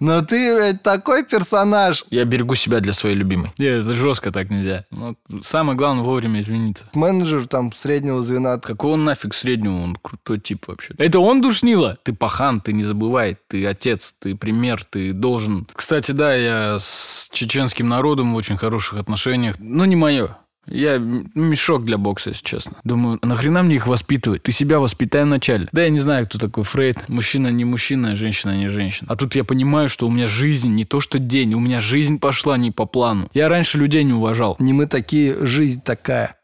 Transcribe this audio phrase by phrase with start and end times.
[0.00, 2.04] Но ты, блядь, такой персонаж.
[2.10, 3.52] Я берегу себя для своей любимой.
[3.58, 4.84] Нет, это жестко так нельзя.
[4.90, 6.84] Ну, самое главное вовремя извиниться.
[6.94, 8.58] Менеджер там среднего звена.
[8.58, 9.82] Какого нафиг среднего?
[9.82, 10.94] Он крутой тип вообще.
[10.98, 11.96] Это он душнило?
[12.02, 13.36] Ты пахан, ты не забывай.
[13.48, 15.66] Ты отец, ты пример, ты должен...
[15.72, 19.56] Кстати, да, я с чеченским народом в очень хороших отношениях.
[19.58, 20.36] Но не мое.
[20.66, 22.76] Я мешок для бокса, если честно.
[22.84, 24.42] Думаю, нахрена мне их воспитывать?
[24.42, 25.68] Ты себя воспитай вначале.
[25.72, 27.08] Да я не знаю, кто такой Фрейд.
[27.08, 29.08] Мужчина не мужчина, а женщина не женщина.
[29.10, 32.18] А тут я понимаю, что у меня жизнь не то что день, у меня жизнь
[32.18, 33.28] пошла не по плану.
[33.34, 34.56] Я раньше людей не уважал.
[34.58, 36.36] Не мы такие, жизнь такая.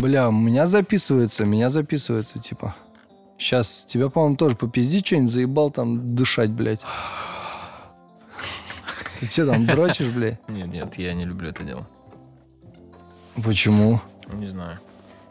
[0.00, 2.74] Бля, у меня записывается, меня записывается, типа.
[3.38, 6.80] Сейчас тебя, по-моему, тоже попизди что-нибудь, заебал там дышать, блядь.
[9.20, 10.38] Ты что там, дрочишь, блядь?
[10.48, 11.86] Нет, нет, я не люблю это дело.
[13.44, 14.00] Почему?
[14.32, 14.78] Не знаю.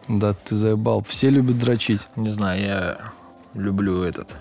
[0.08, 1.04] Да ты заебал.
[1.08, 2.02] Все любят дрочить.
[2.16, 2.98] Не знаю, я
[3.54, 4.38] люблю этот.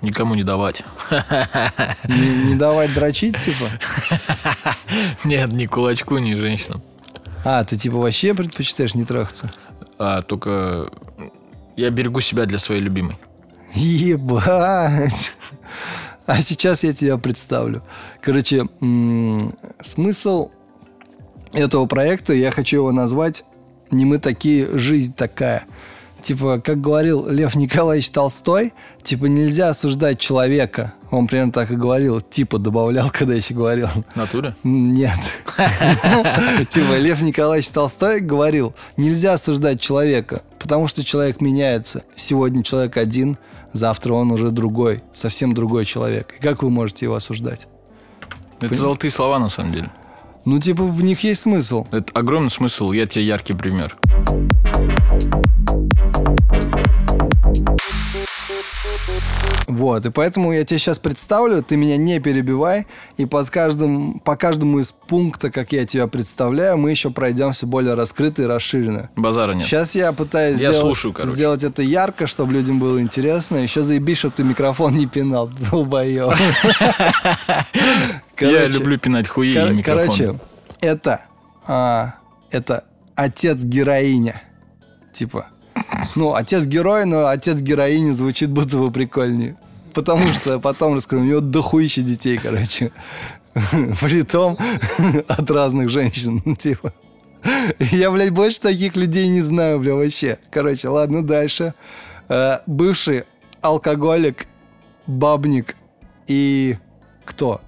[0.00, 0.82] Никому не давать.
[2.08, 3.66] Не, не давать дрочить, типа?
[5.24, 6.82] Нет, ни кулачку, ни женщинам.
[7.44, 9.52] А, ты типа вообще предпочитаешь не трахаться?
[9.98, 10.90] А только
[11.76, 13.16] я берегу себя для своей любимой.
[13.74, 15.34] Ебать.
[16.26, 17.82] А сейчас я тебя представлю.
[18.20, 19.52] Короче, м-
[19.84, 20.50] смысл
[21.52, 23.44] этого проекта, я хочу его назвать
[23.90, 25.64] «Не мы такие, жизнь такая».
[26.22, 30.94] Типа, как говорил Лев Николаевич Толстой, типа, нельзя осуждать человека.
[31.10, 33.88] Он примерно так и говорил, типа, добавлял, когда еще говорил.
[34.14, 34.54] Натуре?
[34.62, 35.18] Нет.
[36.68, 42.04] Типа, Лев Николаевич Толстой говорил, нельзя осуждать человека, потому что человек меняется.
[42.14, 43.36] Сегодня человек один,
[43.72, 46.34] завтра он уже другой, совсем другой человек.
[46.38, 47.66] И как вы можете его осуждать?
[48.60, 49.90] Это золотые слова, на самом деле.
[50.44, 51.86] Ну, типа, в них есть смысл.
[51.90, 52.92] Это огромный смысл.
[52.92, 53.96] Я тебе яркий пример.
[59.68, 64.36] Вот, и поэтому я тебе сейчас представлю, ты меня не перебивай, и под каждым, по
[64.36, 69.10] каждому из пункта, как я тебя представляю, мы еще пройдемся более раскрыто и расширенно.
[69.16, 69.66] Базара нет.
[69.66, 71.34] Сейчас я пытаюсь Я сделать, слушаю, короче.
[71.34, 73.58] сделать это ярко, чтобы людям было интересно.
[73.58, 76.34] Еще заебись, чтобы ты микрофон не пинал, долбоёб.
[78.40, 80.06] я люблю пинать хуи и микрофон.
[80.06, 80.38] Короче,
[80.80, 81.24] это,
[81.66, 82.14] а,
[82.50, 82.84] это
[83.14, 84.42] отец героиня.
[85.12, 85.46] Типа,
[86.14, 89.56] ну, отец героя, но отец героини звучит будто бы прикольнее.
[89.94, 92.92] Потому что потом расскажу, у него дохуище детей, короче.
[94.00, 94.58] Притом
[95.28, 96.94] от разных женщин, типа.
[97.78, 100.38] Я, блядь, больше таких людей не знаю, бля, вообще.
[100.50, 101.74] Короче, ладно, дальше.
[102.28, 103.24] Э, Бывший
[103.60, 104.46] алкоголик,
[105.06, 105.76] бабник
[106.26, 106.76] и
[107.24, 107.60] кто?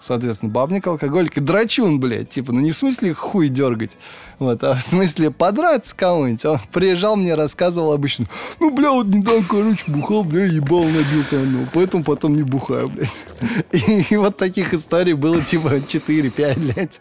[0.00, 2.28] Соответственно, бабник, алкоголик и драчун, блядь.
[2.30, 3.98] Типа, ну не в смысле хуй дергать,
[4.38, 6.44] вот, а в смысле подраться кому-нибудь.
[6.44, 8.26] Он приезжал мне, рассказывал обычно,
[8.60, 12.88] ну, бля, вот недавно, короче, бухал, бля, ебал набил там, ну, поэтому потом не бухаю,
[12.88, 13.24] блядь.
[13.72, 17.00] И, и вот таких историй было типа 4-5, блядь.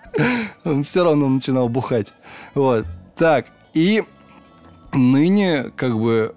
[0.64, 2.14] Он все равно начинал бухать.
[2.54, 2.86] Вот.
[3.16, 4.04] Так, и
[4.94, 6.34] ныне, как бы,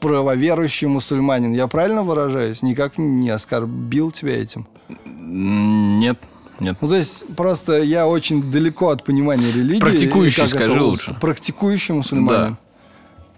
[0.00, 1.52] правоверующий мусульманин.
[1.52, 2.62] Я правильно выражаюсь?
[2.62, 4.66] Никак не оскорбил тебя этим?
[5.04, 6.18] Нет,
[6.60, 6.76] нет.
[6.80, 9.80] Ну, то есть, просто я очень далеко от понимания религии.
[9.80, 11.16] Практикующий, скажи лучше.
[11.20, 12.56] Практикующий мусульманин.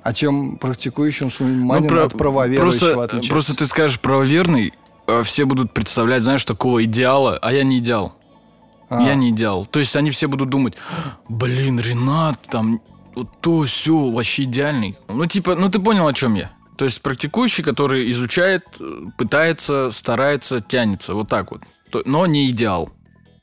[0.02, 3.30] А чем практикующий мусульманин Ну, про- от правоверующего просто, отличается?
[3.30, 4.72] просто ты скажешь правоверный,
[5.06, 8.14] а все будут представлять, знаешь, такого идеала, а я не идеал.
[8.88, 9.02] А.
[9.02, 9.66] Я не идеал.
[9.66, 10.74] То есть они все будут думать,
[11.28, 12.80] блин, Ренат, там,
[13.14, 14.96] вот то, все, вообще идеальный.
[15.08, 16.50] Ну, типа, ну ты понял, о чем я.
[16.76, 21.62] То есть практикующий, который изучает, э, пытается, старается, тянется, вот так вот.
[22.06, 22.88] Но не идеал.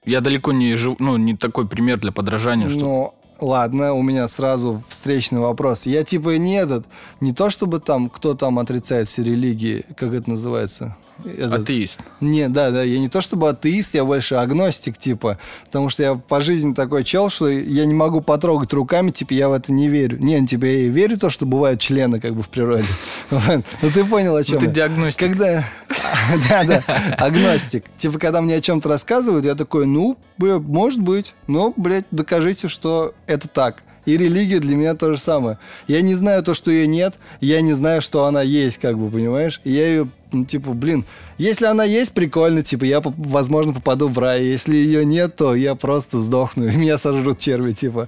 [0.07, 2.79] Я далеко не жив, ну, не такой пример для подражания, что...
[2.79, 5.85] Ну, ладно, у меня сразу встречный вопрос.
[5.85, 6.85] Я типа не этот,
[7.19, 10.95] не то чтобы там, кто там отрицает все религии, как это называется?
[11.25, 11.99] Этот- Атеист.
[12.21, 16.15] Не, да, да, я не то чтобы атеист, я больше агностик, типа, потому что я
[16.15, 19.87] по жизни такой чел, что я не могу потрогать руками, типа, я в это не
[19.89, 20.17] верю.
[20.19, 22.85] Не, ну, типа, я верю в то, что бывают члены, как бы, в природе.
[23.81, 25.21] Ну, ты понял, о чем ты диагностик.
[25.21, 25.63] Когда...
[26.49, 26.83] Да, да,
[27.17, 27.85] агностик.
[27.97, 33.13] Типа, когда мне о чем-то рассказывают, я такой, ну, может быть, но, блядь, докажите, что
[33.25, 33.83] это так.
[34.07, 35.59] И религия для меня то же самое.
[35.85, 39.11] Я не знаю то, что ее нет, я не знаю, что она есть, как бы,
[39.11, 39.59] понимаешь?
[39.65, 41.03] И я ее, ну, типа, блин,
[41.37, 44.45] если она есть, прикольно, типа, я, возможно, попаду в рай.
[44.45, 48.07] Если ее нет, то я просто сдохну, и меня сожрут черви, типа.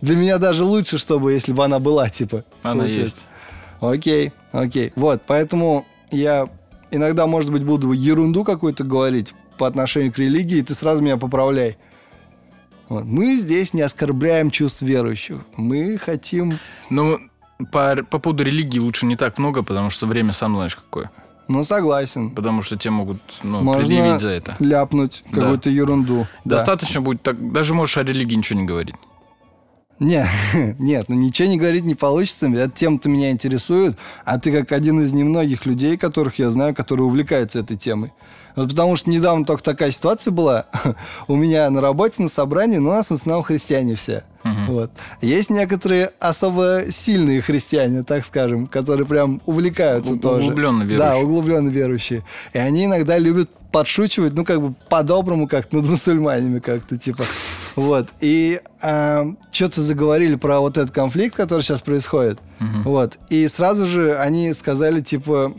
[0.00, 2.46] Для меня даже лучше, чтобы, если бы она была, типа.
[2.62, 3.02] Она получается.
[3.02, 3.26] есть.
[3.80, 4.92] Окей, окей.
[4.96, 6.48] Вот, поэтому я
[6.90, 11.18] иногда, может быть, буду ерунду какую-то говорить по отношению к религии, и ты сразу меня
[11.18, 11.76] поправляй.
[12.88, 13.04] Вот.
[13.04, 15.40] Мы здесь не оскорбляем чувств верующих.
[15.56, 16.58] Мы хотим...
[16.90, 17.18] Ну,
[17.72, 21.10] по, по поводу религии лучше не так много, потому что время сам знаешь какое.
[21.48, 22.30] Ну, согласен.
[22.30, 24.56] Потому что тебе могут ну, Можно предъявить за это.
[24.58, 25.40] ляпнуть Да.
[25.40, 26.26] какую-то ерунду.
[26.44, 26.56] Да.
[26.56, 28.96] Достаточно будет так, даже можешь о религии ничего не говорить.
[29.98, 30.26] Не,
[30.78, 32.48] нет, ну ничего не говорить не получится.
[32.48, 37.06] Эта тема-то меня интересует, а ты как один из немногих людей, которых я знаю, которые
[37.06, 38.12] увлекаются этой темой.
[38.56, 40.66] Вот потому что недавно только такая ситуация была.
[41.28, 44.24] У меня на работе, на собрании, ну, у нас в основном христиане все.
[44.68, 44.90] Вот.
[45.20, 50.46] Есть некоторые особо сильные христиане, так скажем, которые прям увлекаются У- тоже.
[50.46, 51.24] углубленно Да, верующие.
[51.24, 52.24] углубленно верующие.
[52.52, 57.24] И они иногда любят подшучивать, ну, как бы по-доброму, как над мусульманами как-то, типа.
[57.76, 58.08] Вот.
[58.22, 58.62] И
[59.52, 62.38] что-то заговорили про вот этот конфликт, который сейчас происходит.
[62.86, 63.18] Вот.
[63.28, 65.52] И сразу же они сказали, типа...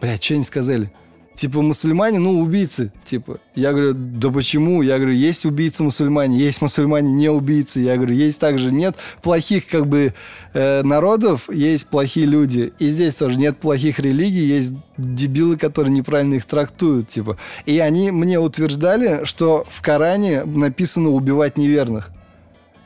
[0.00, 0.92] Блядь, что они сказали?
[1.40, 2.92] Типа, мусульмане, ну, убийцы.
[3.02, 4.82] Типа, я говорю, да почему?
[4.82, 7.80] Я говорю, есть убийцы мусульмане, есть мусульмане не убийцы.
[7.80, 10.12] Я говорю, есть также нет плохих, как бы,
[10.52, 12.74] э, народов, есть плохие люди.
[12.78, 17.38] И здесь тоже нет плохих религий, есть дебилы, которые неправильно их трактуют, типа.
[17.64, 22.10] И они мне утверждали, что в Коране написано убивать неверных.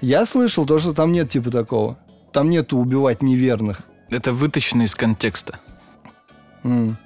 [0.00, 1.98] Я слышал то, что там нет типа такого.
[2.30, 3.80] Там нету убивать неверных.
[4.10, 5.58] Это вытащено из контекста.
[6.62, 6.96] М.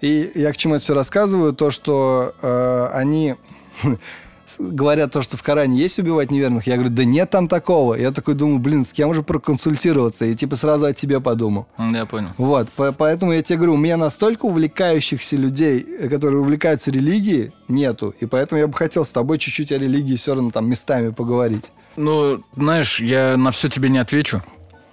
[0.00, 3.34] И я к чему это все рассказываю, то, что э, они
[4.58, 6.66] говорят то, что в Коране есть убивать неверных.
[6.66, 7.94] Я говорю, да нет там такого.
[7.94, 10.24] Я такой думаю, блин, с кем же проконсультироваться?
[10.24, 11.66] И типа сразу о тебе подумал.
[11.78, 12.30] Я понял.
[12.36, 17.52] Вот, по- поэтому я тебе говорю, у меня настолько увлекающихся людей, э, которые увлекаются религией,
[17.68, 18.14] нету.
[18.20, 21.64] И поэтому я бы хотел с тобой чуть-чуть о религии все равно там местами поговорить.
[21.96, 24.42] Ну, знаешь, я на все тебе не отвечу.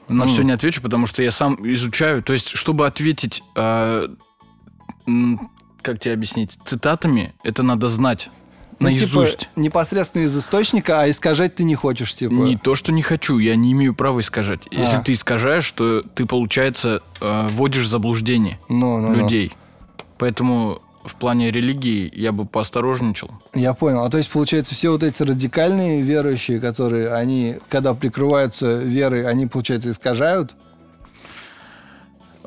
[0.07, 0.29] На М.
[0.29, 2.23] все не отвечу, потому что я сам изучаю.
[2.23, 4.17] То есть, чтобы ответить, м,
[5.81, 8.29] как тебе объяснить, цитатами, это надо знать
[8.79, 9.49] Ну, типа, наизусть.
[9.55, 12.33] непосредственно из источника, а искажать ты не хочешь, типа.
[12.33, 14.67] Не то, что не хочу, я не имею права искажать.
[14.69, 15.01] Если А.
[15.01, 19.15] ты искажаешь, то ты, получается, э, вводишь в заблуждение Ну, ну, ну.
[19.15, 19.53] людей.
[20.17, 23.31] Поэтому в плане религии я бы поосторожничал.
[23.53, 24.03] Я понял.
[24.03, 29.45] А то есть, получается, все вот эти радикальные верующие, которые, они, когда прикрываются верой, они,
[29.47, 30.53] получается, искажают?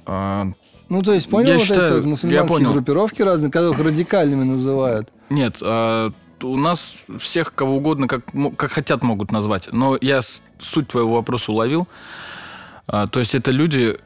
[0.06, 0.48] А,
[0.90, 2.72] Ну, то есть, понял, Я вот считаю, эти вот я мусульманские понял.
[2.72, 5.08] группировки разные, которых радикальными называют.
[5.30, 6.10] Нет, а,
[6.42, 8.24] у нас всех кого угодно, как,
[8.56, 9.68] как хотят, могут назвать.
[9.72, 10.20] Но я
[10.58, 11.86] суть твоего вопроса уловил.
[12.88, 13.96] А, то есть это люди,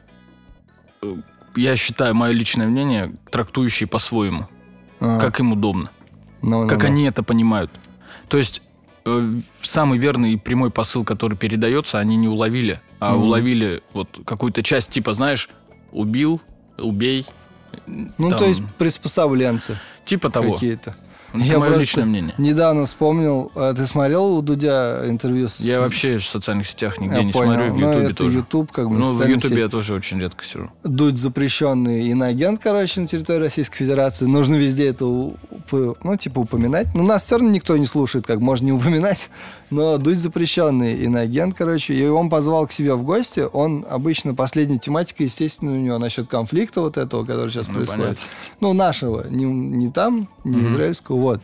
[1.01, 1.15] э,
[1.55, 4.47] я считаю, мое личное мнение, трактующие по-своему,
[4.99, 5.89] А, как им удобно,
[6.43, 6.85] ну, ну, как ну.
[6.87, 7.71] они это понимают.
[8.29, 8.61] То есть
[9.05, 13.23] э, самый верный и прямой посыл, который передается, они не уловили, а Мгм.
[13.23, 15.49] уловили вот какую-то часть, типа, знаешь,
[15.91, 16.41] убил,
[16.77, 17.25] убей.
[17.87, 20.53] Ну, там, то есть, приспособленцы типа того.
[20.53, 20.95] какие-то.
[21.41, 22.33] Это Я мое личное мнение.
[22.37, 25.59] Недавно вспомнил, а ты смотрел у Дудя интервью с...
[25.59, 27.53] Я вообще в социальных сетях нигде Я не понял.
[27.53, 28.37] смотрю, в Ну, Ютубе это тоже.
[28.39, 29.57] YouTube, как бы, Ну, в Ютубе сеть.
[29.57, 30.69] я тоже очень редко сижу.
[30.83, 34.25] Дудь запрещенный иноагент, короче, на территории Российской Федерации.
[34.25, 36.87] Нужно везде это, ну, типа, упоминать.
[36.93, 39.29] Но нас все равно никто не слушает, как можно не упоминать.
[39.71, 41.93] Но Дудь запрещенный иноагент, короче.
[41.93, 43.43] И он позвал к себе в гости.
[43.51, 48.01] Он обычно последняя тематика, естественно, у него насчет конфликта вот этого, который сейчас Ну, происходит.
[48.03, 48.23] понятно.
[48.61, 49.27] Ну, нашего.
[49.27, 50.73] Не, не там, не Мгм.
[50.73, 51.41] израильского, вот.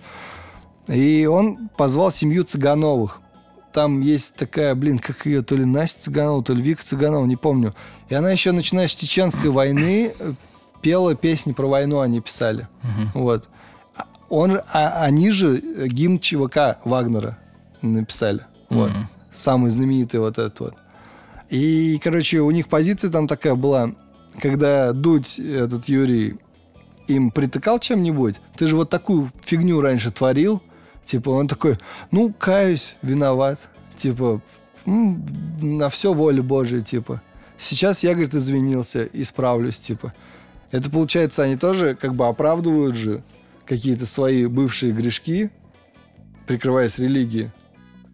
[0.88, 3.20] И он позвал семью Цыгановых.
[3.74, 7.38] Там есть такая, блин, как ее, то ли Настя Цыганова, то ли Вика Цыганова, не
[7.38, 7.74] помню.
[8.10, 10.34] И она еще, начиная с Чеченской войны, э,
[10.82, 12.68] пела песни про войну, они писали.
[13.14, 13.48] Вот.
[13.96, 17.38] А Он, а, они же гимн ЧВК Вагнера
[17.82, 18.42] написали.
[18.70, 18.90] Вот.
[18.90, 19.10] Мгм.
[19.34, 20.76] Самый знаменитый вот этот вот.
[21.50, 23.92] И, короче, у них позиция там такая была,
[24.42, 26.38] когда Дудь, этот Юрий,
[27.14, 30.62] им притыкал чем-нибудь, ты же вот такую фигню раньше творил,
[31.06, 31.78] типа он такой,
[32.12, 33.60] ну, каюсь, виноват,
[33.98, 34.42] типа,
[34.86, 35.26] «М,
[35.62, 37.22] на все воля Божия, типа.
[37.58, 40.14] Сейчас я, говорит, извинился, исправлюсь, типа.
[40.72, 43.24] Это, получается, они тоже как бы оправдывают же
[43.66, 45.52] какие-то свои бывшие грешки,
[46.48, 47.52] прикрываясь религией.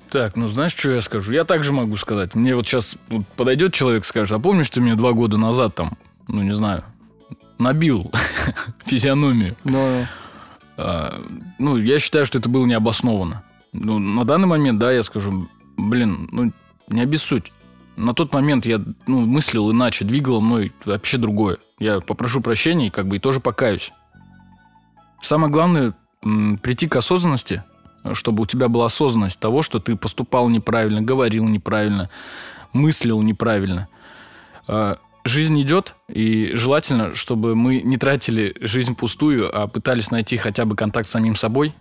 [0.09, 1.31] Так, ну знаешь, что я скажу?
[1.31, 2.35] Я также могу сказать.
[2.35, 2.95] Мне вот сейчас
[3.35, 6.83] подойдет человек скажет, а помнишь, ты мне два года назад там, ну не знаю,
[7.59, 8.11] набил
[8.85, 9.55] физиономию?
[9.63, 10.07] Но
[10.77, 11.21] А,
[11.57, 13.43] ну, я считаю, что это было необоснованно.
[13.73, 16.51] Ну, на данный момент, да, я скажу, блин, ну,
[16.87, 17.51] не обессудь.
[17.95, 21.57] На тот момент я ну, мыслил иначе, двигало мной вообще другое.
[21.79, 23.91] Я попрошу прощения и как бы и тоже покаюсь.
[25.21, 27.63] Самое главное м, прийти к осознанности,
[28.13, 32.09] чтобы у тебя была осознанность того, что ты поступал неправильно, говорил неправильно,
[32.71, 33.87] мыслил неправильно.
[34.67, 40.63] А, Жизнь идет, и желательно, чтобы мы не тратили жизнь пустую, а пытались найти хотя
[40.63, 41.73] бы контакт с самим собой,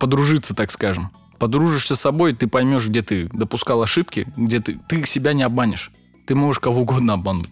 [0.00, 1.10] подружиться, так скажем.
[1.38, 5.90] Подружишься с собой, ты поймешь, где ты допускал ошибки, где ты, ты себя не обманешь.
[6.26, 7.50] Ты можешь кого угодно обмануть.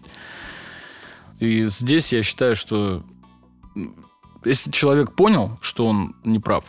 [1.39, 3.03] И здесь я считаю, что
[4.43, 6.65] если человек понял, что он не прав,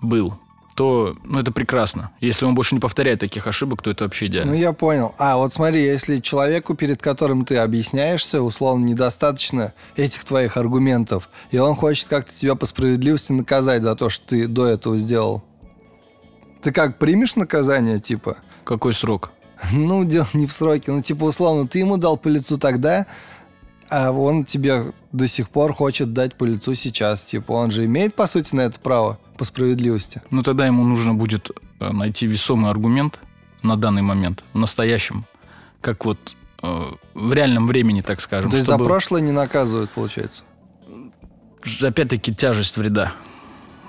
[0.00, 0.40] был,
[0.80, 2.10] то ну, это прекрасно.
[2.20, 4.52] Если он больше не повторяет таких ошибок, то это вообще идеально.
[4.52, 5.14] Ну, я понял.
[5.18, 11.58] А, вот смотри, если человеку, перед которым ты объясняешься, условно, недостаточно этих твоих аргументов, и
[11.58, 15.44] он хочет как-то тебя по справедливости наказать за то, что ты до этого сделал,
[16.62, 18.38] ты как, примешь наказание, типа?
[18.64, 19.32] Какой срок?
[19.72, 20.92] Ну, дело не в сроке.
[20.92, 23.06] Ну, типа, условно, ты ему дал по лицу тогда,
[23.90, 27.20] а он тебе до сих пор хочет дать по лицу сейчас.
[27.20, 30.20] Типа, он же имеет, по сути, на это право по справедливости.
[30.30, 33.18] Ну, тогда ему нужно будет э, найти весомый аргумент
[33.62, 35.24] на данный момент, в настоящем,
[35.80, 36.18] как вот
[36.62, 38.50] э, в реальном времени, так скажем.
[38.50, 40.42] То есть за чтобы- прошлое не наказывают, получается.
[41.80, 43.12] Опять-таки тяжесть вреда.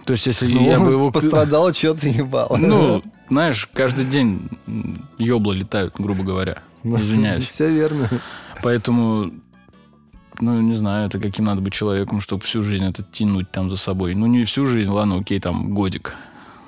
[0.05, 1.12] То есть, если Ну, я бы его...
[1.12, 2.55] пострадал, что ты ебал.
[2.58, 4.48] Ну, знаешь, каждый день
[5.17, 6.60] ёбла летают, грубо говоря.
[6.86, 7.46] Извиняюсь.
[7.46, 8.10] Все верно.
[8.63, 9.31] Поэтому,
[10.41, 13.77] ну, не знаю, это каким надо быть человеком, чтобы всю жизнь это тянуть там за
[13.77, 14.15] собой.
[14.15, 16.15] Ну, не всю жизнь, ладно, окей, там, годик.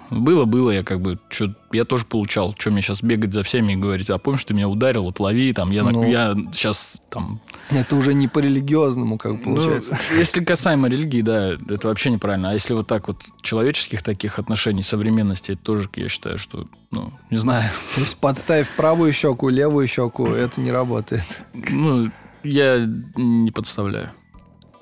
[0.09, 2.53] Было, было, я как бы, чё, я тоже получал.
[2.57, 5.53] Что мне сейчас бегать за всеми и говорить, а помнишь, ты меня ударил, вот лови,
[5.53, 6.07] там, я, Ну.
[6.07, 7.41] я сейчас там...
[7.71, 9.97] Это уже не по религиозному, как бы, получается.
[10.11, 12.51] Ну, если касаемо религии, да, это вообще неправильно.
[12.51, 17.11] А если вот так вот человеческих таких отношений, современности, это тоже, я считаю, что, ну,
[17.31, 17.69] не знаю.
[17.95, 21.41] То есть подставив правую щеку, левую щеку, это не работает.
[21.53, 22.11] Ну,
[22.43, 22.85] я
[23.15, 24.09] не подставляю.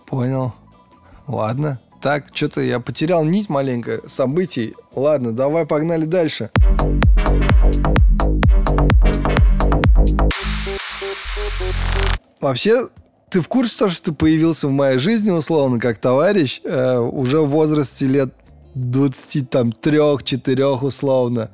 [0.07, 0.53] Понял.
[1.27, 1.79] Ладно.
[2.01, 4.73] Так, что-то я потерял нить маленько событий.
[4.95, 6.49] Ладно, давай погнали дальше.
[12.41, 12.87] Вообще,
[13.29, 17.41] ты в курсе того, что ты появился в моей жизни, условно, как товарищ, э, уже
[17.41, 18.33] в возрасте лет
[18.73, 21.51] 23-4 условно.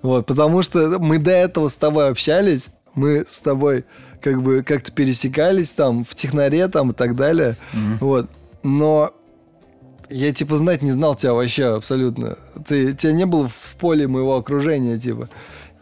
[0.00, 3.84] Вот, потому что мы до этого с тобой общались, мы с тобой
[4.20, 7.56] как бы как-то пересекались там в технаре там и так далее.
[8.00, 8.28] Вот.
[8.62, 9.12] Но
[10.10, 12.36] я типа знать не знал тебя вообще абсолютно.
[12.66, 15.28] Ты, тебя не было в поле моего окружения, типа.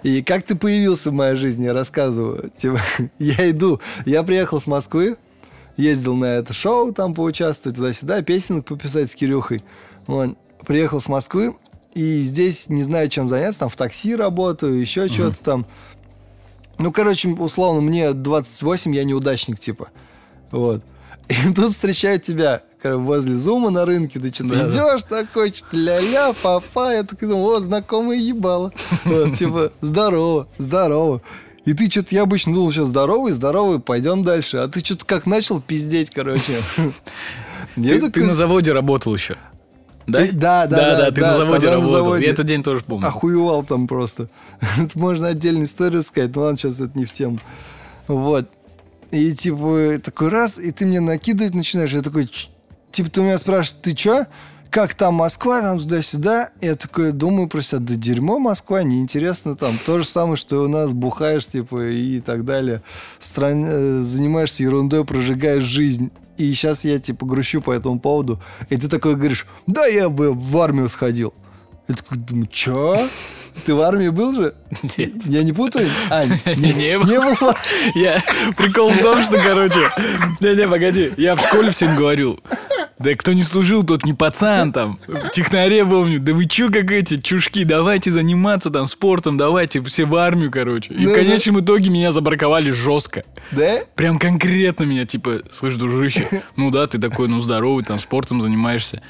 [0.02, 2.50] И как ты появился в моей жизни, я рассказываю.
[2.56, 2.80] Типа,
[3.18, 5.16] я иду, я приехал с Москвы,
[5.76, 9.64] ездил на это шоу, там поучаствовать, туда-сюда, песенок пописать с Кирюхой.
[10.06, 10.36] Вот.
[10.66, 11.56] Приехал с Москвы,
[11.94, 15.66] и здесь не знаю, чем заняться, там в такси работаю, еще что-то там.
[16.78, 19.88] Ну, короче, условно, мне 28, я неудачник, типа.
[20.50, 20.82] Вот.
[21.28, 24.68] И тут встречают тебя возле зума на рынке, ты что-то Да-да.
[24.70, 28.72] идешь такой, что-то ля-ля, папа, я такой думаю, о, знакомый ебало.
[29.04, 31.20] Вот, типа, здорово, здорово.
[31.64, 34.58] И ты что-то, я обычно думал, сейчас здоровый, здоровый, пойдем дальше.
[34.58, 36.54] А ты что-то как начал пиздеть, короче.
[37.74, 39.36] Ты, на заводе работал еще.
[40.08, 40.26] Да?
[40.26, 41.96] Ты- да, да, да, да, ты да, на заводе тогда на работал.
[42.04, 42.24] заводе.
[42.24, 43.06] Я этот день тоже помню.
[43.06, 44.28] охуевал там просто.
[44.94, 47.38] Можно отдельную историю сказать, но ладно, сейчас это не в тему.
[48.06, 48.48] Вот.
[49.10, 52.48] И типа такой раз, и ты мне накидывать начинаешь, я такой, «Ч-
[52.90, 54.26] типа ты у меня спрашиваешь, ты чё?
[54.70, 56.50] Как там Москва, там туда-сюда?
[56.60, 59.72] Я такой думаю про себя, да дерьмо Москва, неинтересно там.
[59.86, 62.82] То же самое, что и у нас бухаешь, типа, и так далее.
[63.18, 66.10] Стран- э, Занимаешься ерундой, прожигаешь жизнь.
[66.38, 68.40] И сейчас я, типа, грущу по этому поводу.
[68.70, 71.34] И ты такой говоришь, да я бы в армию сходил.
[71.88, 72.96] Я такой думаю, чё?
[73.66, 74.54] Ты в армии был же?
[74.96, 75.12] Нет.
[75.26, 75.90] Я не путаю?
[76.10, 76.24] А,
[76.56, 77.06] Не, не был.
[77.06, 77.52] не был.
[77.94, 78.22] Я...
[78.56, 79.90] Прикол в том, что, короче...
[80.40, 81.12] Не-не, погоди.
[81.16, 82.40] Я в школе всем говорил.
[82.98, 84.98] Да кто не служил, тот не пацан там.
[85.06, 86.18] В технаре помню.
[86.18, 90.92] Да вы чё, как эти чушки, давайте заниматься там спортом, давайте все в армию, короче.
[90.94, 91.20] И в Да-да.
[91.20, 93.22] конечном итоге меня забраковали жестко.
[93.52, 93.80] Да?
[93.94, 99.00] Прям конкретно меня, типа, слышь, дружище, ну да, ты такой, ну здоровый, там спортом занимаешься.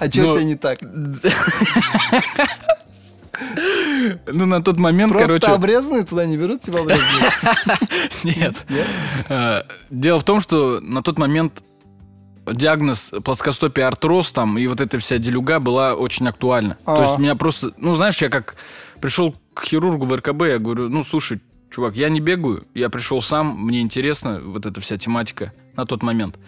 [0.00, 0.78] А что Но- у тебя не так?
[4.26, 5.46] Ну, на тот момент, Просто короче...
[5.46, 7.30] обрезанные туда не берут тебя обрезанные?
[8.24, 8.66] Нет.
[9.28, 11.62] Э, Дело в том, что на тот момент
[12.46, 16.76] диагноз плоскостопие артроз там и вот эта вся делюга была очень актуальна.
[16.84, 16.96] А.
[16.96, 17.72] То есть меня просто...
[17.76, 18.56] Ну, знаешь, я как
[19.00, 21.40] пришел к хирургу в РКБ, я говорю, ну, слушай,
[21.70, 26.02] чувак, я не бегаю, я пришел сам, мне интересна вот эта вся тематика на тот
[26.02, 26.38] момент.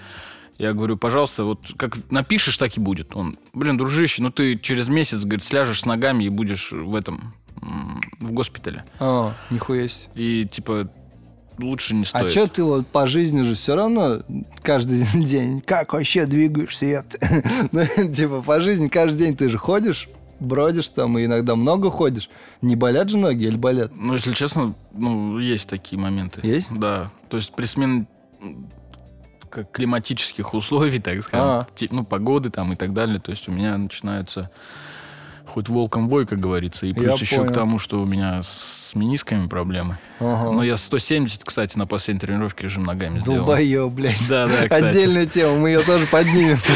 [0.59, 3.15] Я говорю, пожалуйста, вот как напишешь, так и будет.
[3.15, 7.33] Он, блин, дружище, ну ты через месяц, говорит, сляжешь с ногами и будешь в этом,
[8.21, 8.85] в госпитале.
[8.99, 10.09] А, нихуя себе.
[10.17, 10.91] И, типа,
[11.59, 12.27] лучше не стоит.
[12.27, 14.23] А что ты вот по жизни же все равно
[14.63, 17.23] каждый день, как вообще двигаешься, епт?
[17.73, 20.09] Ну, типа по жизни каждый день ты же ходишь,
[20.41, 22.31] бродишь там, и иногда много ходишь.
[22.63, 23.93] Не болят же ноги или болят?
[23.95, 26.41] Ну, если честно, ну, есть такие моменты.
[26.43, 26.77] Есть?
[26.77, 27.13] Да.
[27.29, 28.07] То есть при смене
[29.73, 31.67] климатических условий, так скажем, А.
[31.91, 34.51] ну, погоды там и так далее, то есть у меня начинаются
[35.47, 37.51] хоть волком бой, как говорится, и плюс Я еще понял.
[37.51, 39.97] к тому, что у меня с менисками проблемы.
[40.21, 40.53] Ага.
[40.53, 43.39] Но я 170, кстати, на последней тренировке режим ногами сделал.
[43.47, 44.29] Долбоёб, блядь.
[44.29, 44.85] Да, да, кстати.
[44.85, 46.59] Отдельная тема, мы ее тоже поднимем.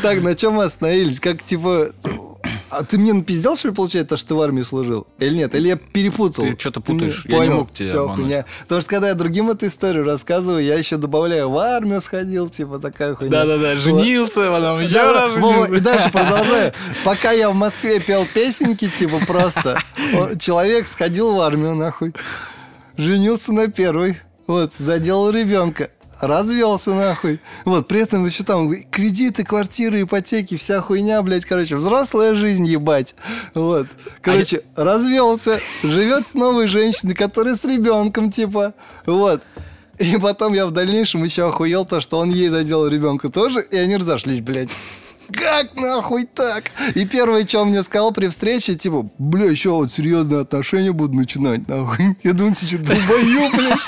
[0.00, 1.20] Так, на чем мы остановились?
[1.20, 1.90] Как, типа...
[2.72, 5.06] А ты мне напиздел, что ли, получается, то, что ты в армии служил?
[5.18, 5.54] Или нет?
[5.54, 6.44] Или я перепутал?
[6.44, 7.26] Ты что-то путаешь.
[7.26, 8.44] Я не Понял, мог тебя всё, обмануть.
[8.62, 12.78] Потому что, когда я другим эту историю рассказываю, я еще добавляю, в армию сходил, типа,
[12.78, 13.30] такая хуйня.
[13.30, 13.78] Да-да-да, Вот.
[13.78, 16.72] женился, потом еще Да, Вова, и дальше продолжаю.
[17.04, 19.78] Пока я в Москве пел песенки, типа просто,
[20.40, 22.14] человек сходил в армию, нахуй,
[22.96, 25.90] женился на первой, вот, заделал ребенка,
[26.22, 27.40] развелся, нахуй.
[27.64, 33.14] Вот, при этом еще там кредиты, квартиры, ипотеки, вся хуйня, блядь, короче, взрослая жизнь, ебать.
[33.54, 33.88] Вот,
[34.20, 38.74] короче, развелся, живет с новой женщиной, которая с ребенком, типа,
[39.04, 39.42] вот.
[39.98, 43.76] И потом я в дальнейшем еще охуел то, что он ей заделал ребенка тоже, и
[43.76, 44.70] они разошлись, блядь.
[45.30, 46.64] Как нахуй так?
[46.94, 51.14] И первое, что он мне сказал при встрече, типа, бля, еще вот серьезные отношения буду
[51.16, 52.16] начинать, нахуй.
[52.22, 53.78] Я думаю, ты что, долбоёб, блядь?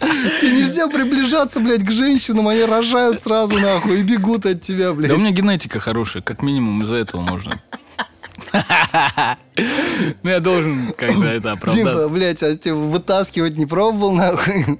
[0.40, 4.92] Тебе нельзя приближаться, блядь, к женщинам, они рожают сразу, нахуй, и бегут от тебя, Да
[4.92, 5.16] у блядь.
[5.16, 7.60] меня генетика хорошая, как минимум из-за этого можно.
[10.22, 11.84] Ну, я должен как-то это оправдать.
[11.84, 14.78] Типа, блядь, а тебя вытаскивать не пробовал, нахуй?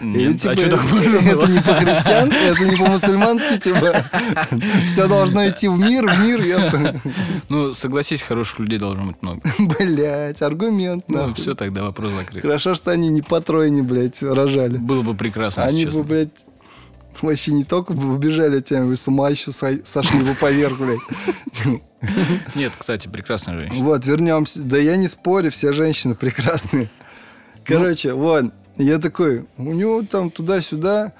[0.00, 1.46] Или, Нет, типа, а что так можно это было?
[1.46, 4.04] не по-христиански, это не по-мусульмански, типа,
[4.86, 7.00] все должно идти в мир, в мир, ёпта.
[7.48, 9.40] Ну, согласись, хороших людей должно быть много.
[9.58, 12.42] Блять, аргумент, Ну, все, тогда вопрос закрыт.
[12.42, 14.76] Хорошо, что они не по тройне, блядь, рожали.
[14.76, 16.30] Было бы прекрасно, Они бы, блядь,
[17.22, 20.78] вообще не только бы убежали от тебя, вы с ума еще со- сошли бы поверх,
[20.78, 21.78] блядь.
[22.54, 23.84] Нет, кстати, прекрасная женщина.
[23.84, 24.60] Вот, вернемся.
[24.60, 26.90] Да я не спорю, все женщины прекрасные.
[27.64, 31.12] Короче, вот, я такой, у него там туда-сюда,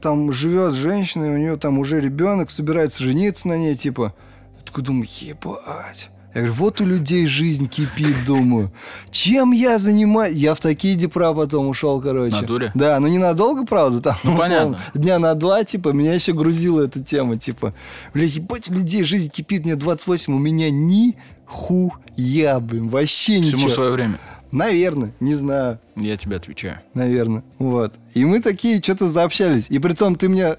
[0.00, 4.14] там живет женщина, и у нее там уже ребенок, собирается жениться на ней, типа.
[4.58, 6.10] Я такой думаю, ебать.
[6.34, 8.70] Я говорю, вот у людей жизнь кипит, думаю.
[9.10, 10.36] Чем я занимаюсь?
[10.36, 12.36] Я в такие депра потом ушел, короче.
[12.36, 12.70] Натуре?
[12.74, 14.78] Да, но ненадолго, правда, там, Ну, условно, понятно.
[14.94, 17.74] дня на два, типа, меня еще грузила эта тема, типа,
[18.12, 23.56] бля, ебать, у людей жизнь кипит, мне 28, у меня ни хуя, блин, вообще Всему
[23.56, 23.68] ничего.
[23.68, 24.18] свое время.
[24.50, 26.78] Наверное, не знаю, Я тебе отвечаю.
[26.94, 27.94] наверное, вот.
[28.14, 29.66] И мы такие что-то заобщались.
[29.68, 30.56] И при том ты мне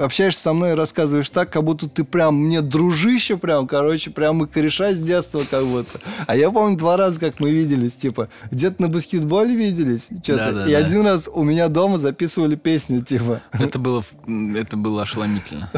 [0.00, 4.36] общаешься со мной и рассказываешь так, как будто ты прям мне дружище прям, короче, прям
[4.36, 6.00] мы кореша с детства как будто.
[6.26, 10.36] А я помню два раза, как мы виделись, типа, где-то на баскетболе виделись, что-то.
[10.36, 10.70] Да-да-да.
[10.70, 13.42] и один раз у меня дома записывали песню, типа.
[13.52, 14.04] Это было,
[14.56, 15.70] это было ошеломительно.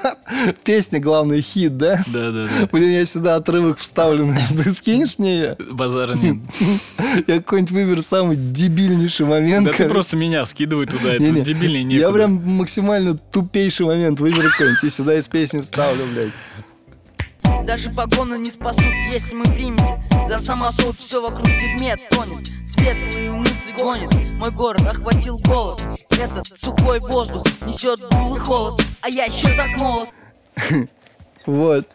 [0.64, 2.02] Песня, главный хит, да?
[2.06, 2.68] Да-да-да.
[2.70, 4.34] Блин, я сюда отрывок вставлю.
[4.50, 5.56] Ты скинешь мне ее?
[5.70, 6.38] Базара нет.
[7.26, 9.66] Я какой-нибудь выберу самый дебильнейший момент.
[9.66, 11.42] Да ты просто меня скидывай туда, это Не-не.
[11.42, 12.12] дебильнее Я некуда.
[12.12, 16.32] прям максимально тупейший момент выберу какой-нибудь и сюда из песни вставлю, блядь.
[17.66, 23.74] Даже погоны не спасут, если мы примете За самосуд все вокруг дерьме тонет Светлые мысли
[23.78, 25.80] гонит Мой город охватил голод
[26.10, 30.08] Этот сухой воздух несет дул и холод А я еще так молод
[31.46, 31.86] Вот.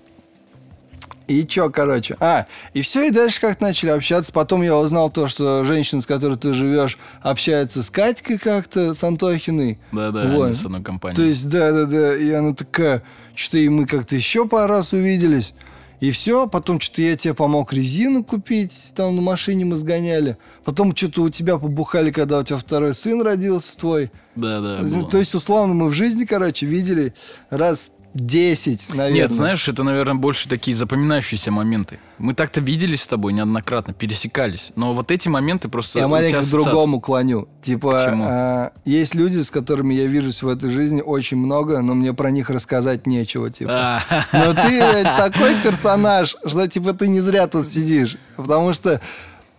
[1.28, 2.16] И чё, короче?
[2.20, 4.32] А, и все, и дальше как начали общаться.
[4.32, 9.04] Потом я узнал то, что женщина, с которой ты живешь, общается с Катькой как-то, с
[9.04, 9.80] Антохиной.
[9.92, 10.46] Да-да, Вот.
[10.46, 11.16] они с одной компанией.
[11.16, 15.54] То есть, да-да-да, и она такая, что-то и мы как-то еще пару раз увиделись.
[16.02, 20.38] И все, потом что-то я тебе помог резину купить, там на машине мы сгоняли.
[20.66, 24.12] Потом что-то у тебя побухали, когда у тебя второй сын родился твой.
[24.36, 24.80] Да-да.
[24.82, 25.10] Ну, было.
[25.10, 27.14] То есть, условно, мы в жизни, короче, видели
[27.50, 29.12] раз 10, наверное.
[29.12, 32.00] Нет, знаешь, это, наверное, больше такие запоминающиеся моменты.
[32.18, 34.72] Мы так-то виделись с тобой неоднократно, пересекались.
[34.78, 36.00] Но вот эти моменты просто...
[36.00, 37.50] Я маленько к другому клоню.
[37.62, 42.14] Типа, а, есть люди, с которыми я вижусь в этой жизни очень много, но мне
[42.14, 44.02] про них рассказать нечего, типа.
[44.10, 48.16] А, Но ты, такой персонаж, что, типа, ты не зря тут сидишь.
[48.38, 49.02] Потому что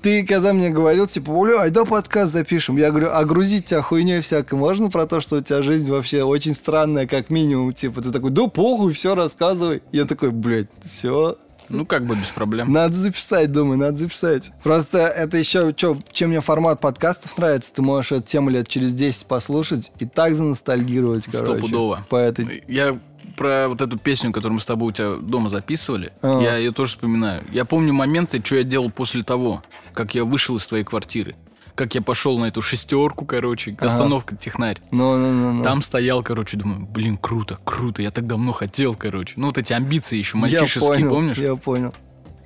[0.07, 2.77] ты, когда мне говорил, типа, Уля, айда подкаст запишем.
[2.77, 6.23] Я говорю, а грузить тебя хуйней всякой можно про то, что у тебя жизнь вообще
[6.23, 7.73] очень странная, как минимум.
[7.73, 9.83] Типа, ты такой, да похуй, все рассказывай.
[9.91, 11.37] Я такой, блядь, все,
[11.69, 12.73] Ну, как бы без проблем.
[12.73, 14.53] надо записать, думаю, надо записать.
[14.63, 18.95] Просто это еще, чё, чем мне формат подкастов нравится, ты можешь эту тему лет через
[18.95, 21.59] 10 послушать и так заностальгировать, короче.
[21.59, 22.07] Стопудово.
[22.09, 22.63] По этой...
[22.69, 23.01] Я
[23.37, 26.41] про вот эту песню, которую мы с тобой у тебя дома записывали, А.
[26.41, 27.45] я ее тоже вспоминаю.
[27.53, 31.37] Я помню моменты, что я делал после того, как я вышел из твоей квартиры.
[31.75, 34.81] Как я пошел на эту шестерку, короче, остановка технарь.
[34.91, 35.63] Ну, ну, ну, ну.
[35.63, 39.35] Там стоял, короче, думаю, блин, круто, круто, я так давно хотел, короче.
[39.37, 41.37] Ну, вот эти амбиции еще я мальчишеские, понял, помнишь?
[41.37, 41.93] Я понял.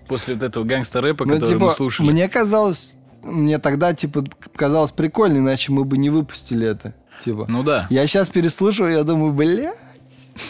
[0.09, 2.11] После вот этого гангста-рэпа, Ну, который типа, мы слушали.
[2.11, 4.25] мне казалось, мне тогда, типа,
[4.57, 6.95] казалось прикольно, иначе мы бы не выпустили это.
[7.25, 7.47] Типа.
[7.49, 7.87] Ну да.
[7.91, 9.33] Я сейчас переслушиваю, я думаю,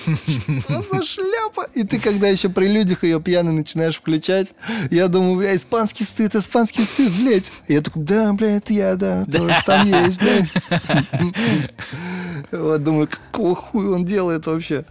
[0.07, 1.67] блядь, Что за шляпа?
[1.75, 4.55] И ты, когда еще при людях ее пьяный начинаешь включать,
[4.91, 7.53] я думаю, бля, испанский стыд, испанский стыд, блядь.
[7.69, 10.49] И я такой, да, бля, это я, да, тоже там есть, блядь.
[12.53, 14.85] Вот думаю, какого хуя он делает вообще?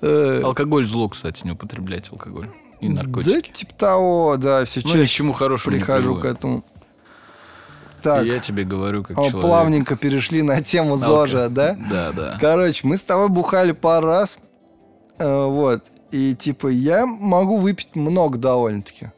[0.00, 2.48] Э, Алкоголь зло, кстати, не употреблять алкоголь.
[2.80, 3.52] И Да, наркотики.
[3.52, 6.64] типа того, да, все Ну, чаще чему хорошему прихожу к этому.
[8.02, 9.40] Так, И я тебе говорю, как о, человек.
[9.42, 11.76] плавненько перешли на тему ЗОЖа, да?
[11.90, 12.38] Да, да.
[12.40, 14.38] Короче, мы с тобой бухали пару раз,
[15.18, 19.12] э, вот, и типа я могу выпить много довольно-таки.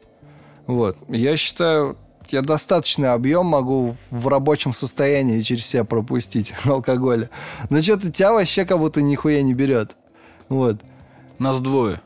[0.67, 1.97] Вот, я считаю,
[2.29, 7.29] я достаточный объем могу в рабочем состоянии через себя пропустить алкоголя.
[7.69, 9.95] Но что-то тебя вообще как будто нихуя не берет.
[10.49, 10.77] Вот.
[11.39, 12.01] Нас двое.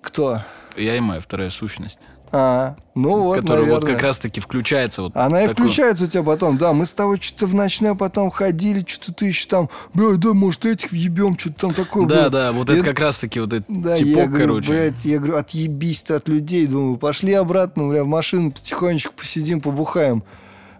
[0.00, 0.42] Кто?
[0.76, 2.00] Я и моя вторая сущность.
[2.36, 3.92] А, ну вот, которая вот наверное.
[3.92, 5.02] как раз-таки включается.
[5.02, 7.94] Вот Она и такой- включается у тебя потом, да, мы с тобой что-то в ночное
[7.94, 12.06] потом ходили, что-то ты еще там, бля, да, может, этих въебем, что-то там такое.
[12.06, 12.30] Да, было.
[12.30, 14.68] да, вот Я- это как раз-таки вот этот Да, я типок, говорю, короче.
[14.68, 19.60] блядь, я говорю, отъебись ты от людей, думаю, пошли обратно, бля, в машину потихонечку посидим,
[19.60, 20.24] побухаем.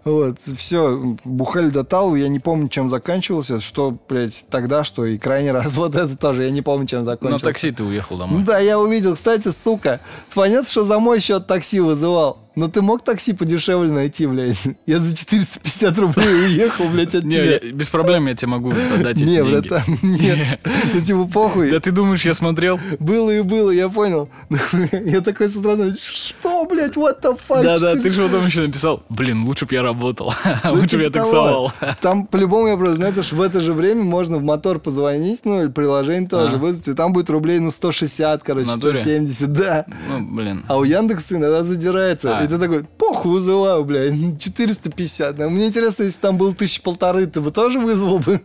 [0.05, 5.17] Вот, все, бухали до талу, я не помню, чем заканчивался, что, блядь, тогда, что и
[5.17, 7.45] крайний раз, вот это тоже, я не помню, чем На закончился.
[7.45, 8.43] такси ты уехал Ну домой.
[8.43, 9.99] да, я увидел, кстати, сука,
[10.35, 14.57] понятно, что за мой счет такси вызывал, но ты мог такси подешевле найти, блядь?
[14.85, 17.59] Я за 450 рублей уехал, блядь, от Не, тебя.
[17.63, 19.67] я- без проблем я тебе могу отдать эти Не, деньги.
[19.67, 20.59] братан, нет.
[20.93, 21.69] Ну, типа, похуй.
[21.71, 22.79] Да ты думаешь, я смотрел?
[22.99, 24.29] Было и было, я понял.
[24.91, 27.63] Я такой с утра, что, блядь, what the fuck?
[27.63, 28.01] Да, да, 400?
[28.01, 31.71] ты же потом еще написал, блин, лучше бы я работал, Ну, лучше бы я таксовал.
[32.01, 35.61] Там по-любому я просто знаю, что в это же время можно в мотор позвонить, ну,
[35.61, 36.57] или приложение тоже А.
[36.57, 38.95] вызвать, и там будет рублей на 160, короче, В натуре?
[38.95, 39.85] 170, да.
[40.09, 40.63] Ну, блин.
[40.67, 42.37] А у Яндекса иногда задирается.
[42.45, 45.39] И ты такой, похуй, вызываю, блядь, 450.
[45.39, 48.41] А мне интересно, если там был тысячи полторы, ты бы тоже вызвал бы?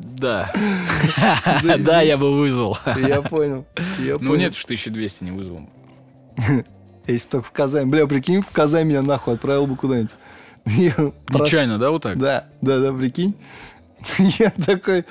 [0.00, 0.52] Да.
[1.78, 2.76] Да, я бы вызвал.
[2.96, 3.64] Я понял.
[4.20, 5.68] Ну нет уж 1200 не вызвал.
[7.06, 7.88] Если только в Казань.
[7.88, 10.14] Бля, прикинь, в Казань меня нахуй отправил бы куда-нибудь.
[10.66, 12.18] Нечаянно, да, вот так?
[12.18, 13.34] Да, да, да, прикинь.
[14.38, 15.04] Я такой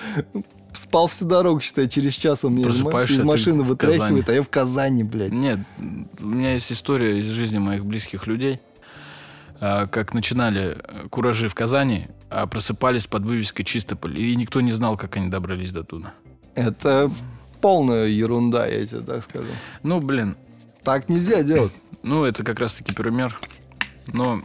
[0.74, 5.04] спал всю дорогу, считай, через час он меня из, машины вытряхивает, а я в Казани,
[5.04, 5.32] блядь.
[5.32, 5.60] Нет,
[6.20, 8.60] у меня есть история из жизни моих близких людей,
[9.60, 14.72] а, как начинали э, куражи в Казани, а просыпались под вывеской Чистополь, и никто не
[14.72, 16.14] знал, как они добрались до туда.
[16.56, 17.12] Это
[17.62, 19.50] полная ерунда, я тебе так скажу.
[19.84, 20.38] Ну, блин,
[20.84, 21.74] Так нельзя делать.
[22.04, 23.38] ну это как раз-таки пример.
[24.08, 24.42] Но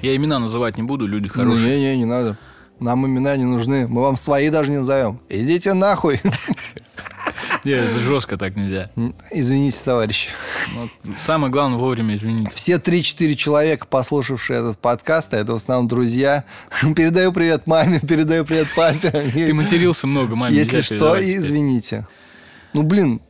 [0.00, 1.76] я имена называть не буду, люди хорошие.
[1.76, 2.38] Не-не, не надо.
[2.84, 3.88] Нам имена не нужны.
[3.88, 5.18] Мы вам свои даже не назовем.
[5.30, 6.20] Идите нахуй.
[7.64, 8.90] Нет, это жестко так нельзя.
[9.30, 10.28] Извините, товарищи.
[10.74, 12.52] Вот Самое главное вовремя извинить.
[12.52, 16.44] Все 3-4 человека, послушавшие этот подкаст, а это в основном друзья,
[16.94, 19.10] передаю привет маме, передаю привет папе.
[19.32, 22.06] Ты матерился много, маме Если что, извините.
[22.74, 23.22] Ну, блин,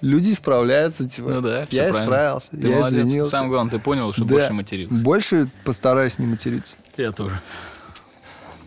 [0.00, 1.28] люди справляются, типа.
[1.28, 2.02] Ну да, Я правильно.
[2.02, 2.98] исправился, Ты я молодец.
[2.98, 3.30] извинился.
[3.30, 4.34] Самое главное, ты понял, что Да.
[4.34, 4.94] больше матерился.
[4.94, 6.74] Больше постараюсь не материться.
[6.96, 7.40] Я тоже.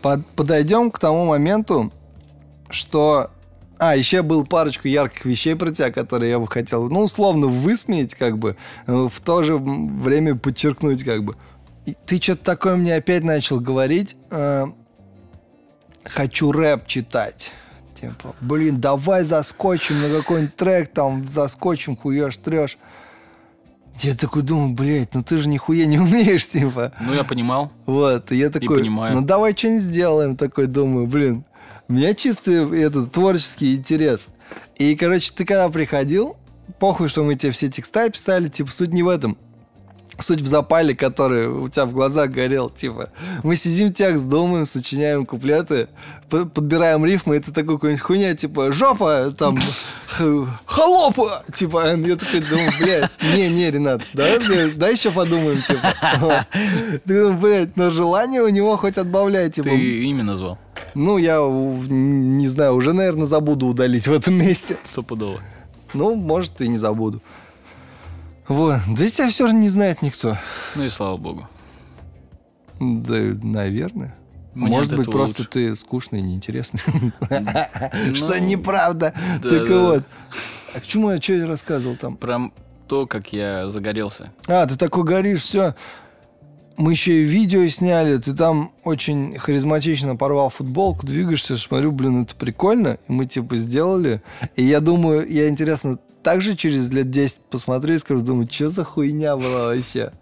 [0.04, 1.90] Под- подойдем к тому моменту,
[2.68, 3.30] что...
[3.78, 8.14] А, еще был парочку ярких вещей про тебя, которые я бы хотел, ну, условно, высмеять,
[8.14, 11.34] как бы, э, в то же время подчеркнуть, как бы.
[11.86, 14.18] И ты что-то такое мне опять начал говорить.
[14.30, 14.66] э,
[16.04, 17.50] хочу рэп читать.
[17.98, 22.76] Типа, блин, давай заскочим на какой-нибудь трек, там, заскочим, хуешь, трешь.
[24.00, 26.92] Я такой думаю, блядь, ну ты же нихуя не умеешь, типа.
[27.00, 27.70] Ну, я понимал.
[27.86, 29.14] Вот, и я такой, понимаю.
[29.14, 31.44] ну давай что-нибудь сделаем, такой думаю, блин.
[31.86, 34.28] У меня чистый этот творческий интерес.
[34.76, 36.36] И, короче, ты когда приходил,
[36.78, 39.36] похуй, что мы тебе все текста писали, типа, суть не в этом.
[40.18, 43.10] Суть в запале, который у тебя в глазах горел, типа.
[43.42, 45.88] Мы сидим текст, думаем, сочиняем куплеты,
[46.28, 49.58] подбираем рифмы, и ты такой какой-нибудь хуйня, типа, жопа, там,
[50.66, 51.96] холопа, типа.
[51.96, 56.46] Я такой думаю, блядь, не, не, Ренат, давай, блядь, дай еще подумаем, типа.
[57.04, 59.70] Ты думаешь, блядь, но желание у него хоть отбавляй, типа.
[59.70, 60.58] Ты имя назвал.
[60.94, 64.76] Ну, я не знаю, уже, наверное, забуду удалить в этом месте.
[64.84, 65.40] Стопудово.
[65.92, 67.20] Ну, может, и не забуду.
[68.48, 68.80] Вот.
[68.88, 70.36] Да тебя все же не знает никто.
[70.74, 71.48] Ну и слава богу.
[72.80, 74.14] Да, наверное.
[74.54, 75.50] Мне Может быть, просто лучше.
[75.50, 76.80] ты скучный и неинтересный.
[78.14, 79.12] Что Ну, неправда.
[79.42, 79.78] да, Так да.
[79.80, 80.04] вот.
[80.76, 82.16] А к чему я что рассказывал там?
[82.16, 82.50] Про
[82.86, 84.32] то, как я загорелся.
[84.46, 85.74] А, ты такой горишь, все.
[86.76, 92.34] Мы еще и видео сняли, ты там очень харизматично порвал футболку, двигаешься, смотрю, блин, это
[92.34, 92.98] прикольно.
[93.08, 94.22] И мы типа сделали.
[94.56, 98.82] И я думаю, я интересно, также через лет 10 посмотрю и скажу, думаю, что за
[98.82, 100.12] хуйня была вообще.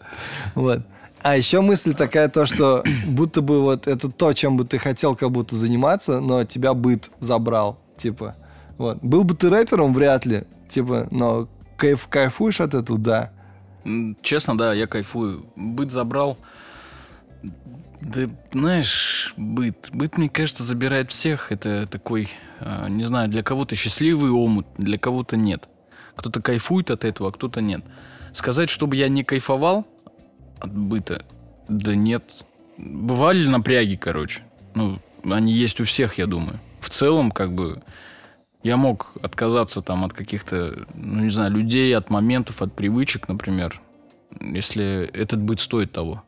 [0.55, 0.81] Вот.
[1.23, 5.15] А еще мысль такая то, что будто бы вот это то, чем бы ты хотел
[5.15, 8.35] как будто заниматься, но тебя быт забрал, типа.
[8.77, 8.99] Вот.
[9.01, 13.31] Был бы ты рэпером, вряд ли, типа, но кайф, кайфуешь от этого, да.
[14.21, 15.47] Честно, да, я кайфую.
[15.57, 16.39] Быт забрал.
[18.01, 19.91] Да, знаешь, быт.
[19.93, 21.53] Быт, мне кажется, забирает всех.
[21.53, 22.29] Это такой,
[22.61, 25.69] э, не знаю, для кого-то счастливый омут, для кого-то нет.
[26.17, 27.85] Кто-то кайфует от этого, а кто-то нет.
[28.35, 29.87] Сказать, чтобы я не кайфовал
[30.61, 31.25] от быта,
[31.69, 32.45] да нет.
[32.79, 34.43] Бывали напряги, короче.
[34.75, 36.59] Ну, они есть у всех, я думаю.
[36.81, 37.83] В целом, как бы,
[38.63, 43.81] я мог отказаться там от каких-то, ну, не знаю, людей, от моментов, от привычек, например,
[44.41, 46.23] если этот быт стоит того.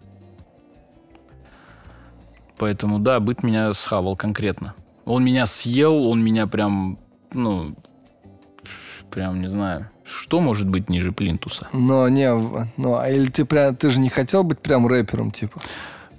[2.58, 4.74] Поэтому, да, быт меня схавал конкретно.
[5.04, 6.98] Он меня съел, он меня прям,
[7.32, 7.74] ну,
[9.14, 11.68] прям, не знаю, что может быть ниже плинтуса?
[11.72, 12.30] Но не,
[12.76, 15.60] ну, а или ты прям, ты же не хотел быть прям рэпером, типа?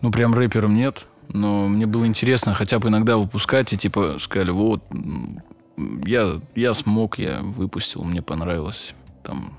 [0.01, 1.08] Ну, прям рэпером нет.
[1.29, 4.84] Но мне было интересно хотя бы иногда выпускать и типа сказали, вот,
[6.05, 8.93] я, я смог, я выпустил, мне понравилось.
[9.23, 9.58] Там...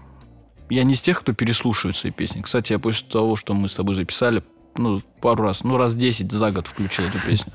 [0.71, 2.41] Я не из тех, кто переслушивает свои песни.
[2.41, 4.43] Кстати, я после того, что мы с тобой записали,
[4.77, 7.53] ну, пару раз, ну, раз 10 за год включил эту песню.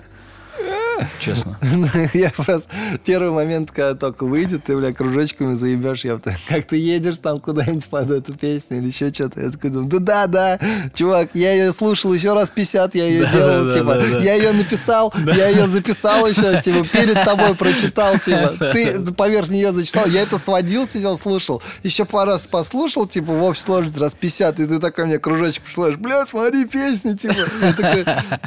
[1.20, 1.58] Честно.
[2.14, 2.70] Я просто
[3.06, 7.86] первый момент, когда только выйдет, ты, бля, кружочками заебешь, я как ты едешь там куда-нибудь
[7.86, 9.42] под эту песню или еще что-то.
[9.42, 10.60] Я такой думаю, да-да-да,
[10.94, 14.20] чувак, я ее слушал еще раз 50, я ее Да, делал, да, типа, да, да.
[14.20, 19.72] я ее написал, я ее записал еще, типа, перед тобой прочитал, типа, ты поверх нее
[19.72, 24.14] зачитал, я это сводил, сидел, слушал, еще пару раз послушал, типа, в общей сложности раз
[24.14, 27.36] 50, и ты такой мне кружочек пришлешь, бля, смотри песни, типа,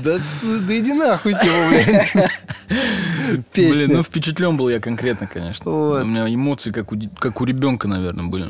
[0.03, 2.31] да, да иди нахуй, типа, блядь.
[3.53, 3.87] Песни.
[3.87, 5.71] Блин, ну впечатлен был я конкретно, конечно.
[5.71, 6.05] Вот.
[6.05, 8.49] У меня эмоции, как у, как у ребенка, наверное, были.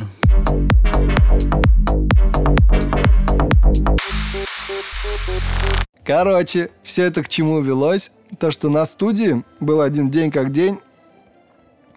[6.05, 8.11] Короче, все это к чему велось?
[8.39, 10.79] То, что на студии был один день как день,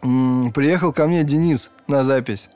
[0.02, 2.50] м, приехал ко мне Денис на запись.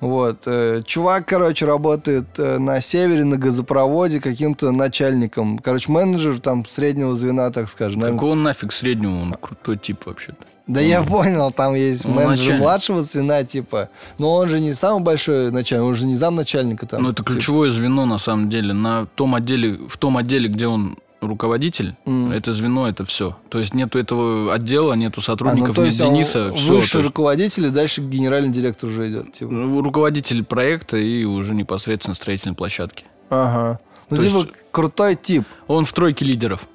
[0.00, 0.42] Вот.
[0.46, 5.58] э, Чувак, короче, работает э, на севере, на газопроводе каким-то начальником.
[5.58, 8.00] Короче, менеджер там среднего звена, так скажем.
[8.00, 8.18] наверное.
[8.18, 9.20] Какого нафиг среднего?
[9.20, 10.38] Он крутой тип вообще-то.
[10.66, 12.60] Да я понял, там есть менеджер начальник.
[12.62, 13.90] младшего звена, типа.
[14.18, 17.02] Но он же не самый большой начальник, он же не замначальника там.
[17.02, 18.72] Ну, это Типа, ключевое звено, на самом деле.
[18.72, 22.32] На том отделе, в том отделе, где он руководитель, М.
[22.32, 23.36] это звено, это все.
[23.48, 26.72] То есть нету этого отдела, нету а, ну, сотрудников, то нет есть Дениса, все.
[26.76, 29.32] Выше руководитель, и дальше генеральный директор уже идет.
[29.34, 29.50] Типа.
[29.82, 33.04] руководитель проекта и уже непосредственно строительной площадки.
[33.28, 33.80] Ага.
[34.08, 35.44] Ну, То типа, есть- крутой тип.
[35.68, 36.66] Он в тройке лидеров.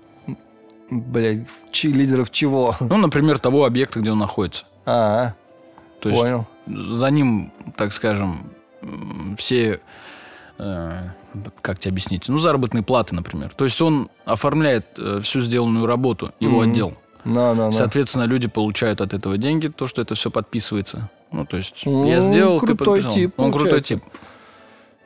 [0.90, 2.76] Блять, чи- лидеров чего?
[2.80, 4.66] Ну, например, того объекта, где он находится.
[4.86, 5.34] А,
[6.00, 6.46] То есть понял.
[6.68, 8.52] за ним, так скажем,
[9.38, 9.80] все,
[10.58, 10.92] э,
[11.62, 13.52] как тебе объяснить, ну, заработные платы, например.
[13.56, 16.72] То есть он оформляет э, всю сделанную работу, его Мгм.
[16.72, 16.94] отдел.
[17.24, 17.72] На, на, на.
[17.72, 21.10] Соответственно, люди получают от этого деньги, то, что это все подписывается.
[21.32, 23.12] Ну, то есть, Ну, я сделал, ты крутой подписал.
[23.12, 24.04] тип, Он крутой тип.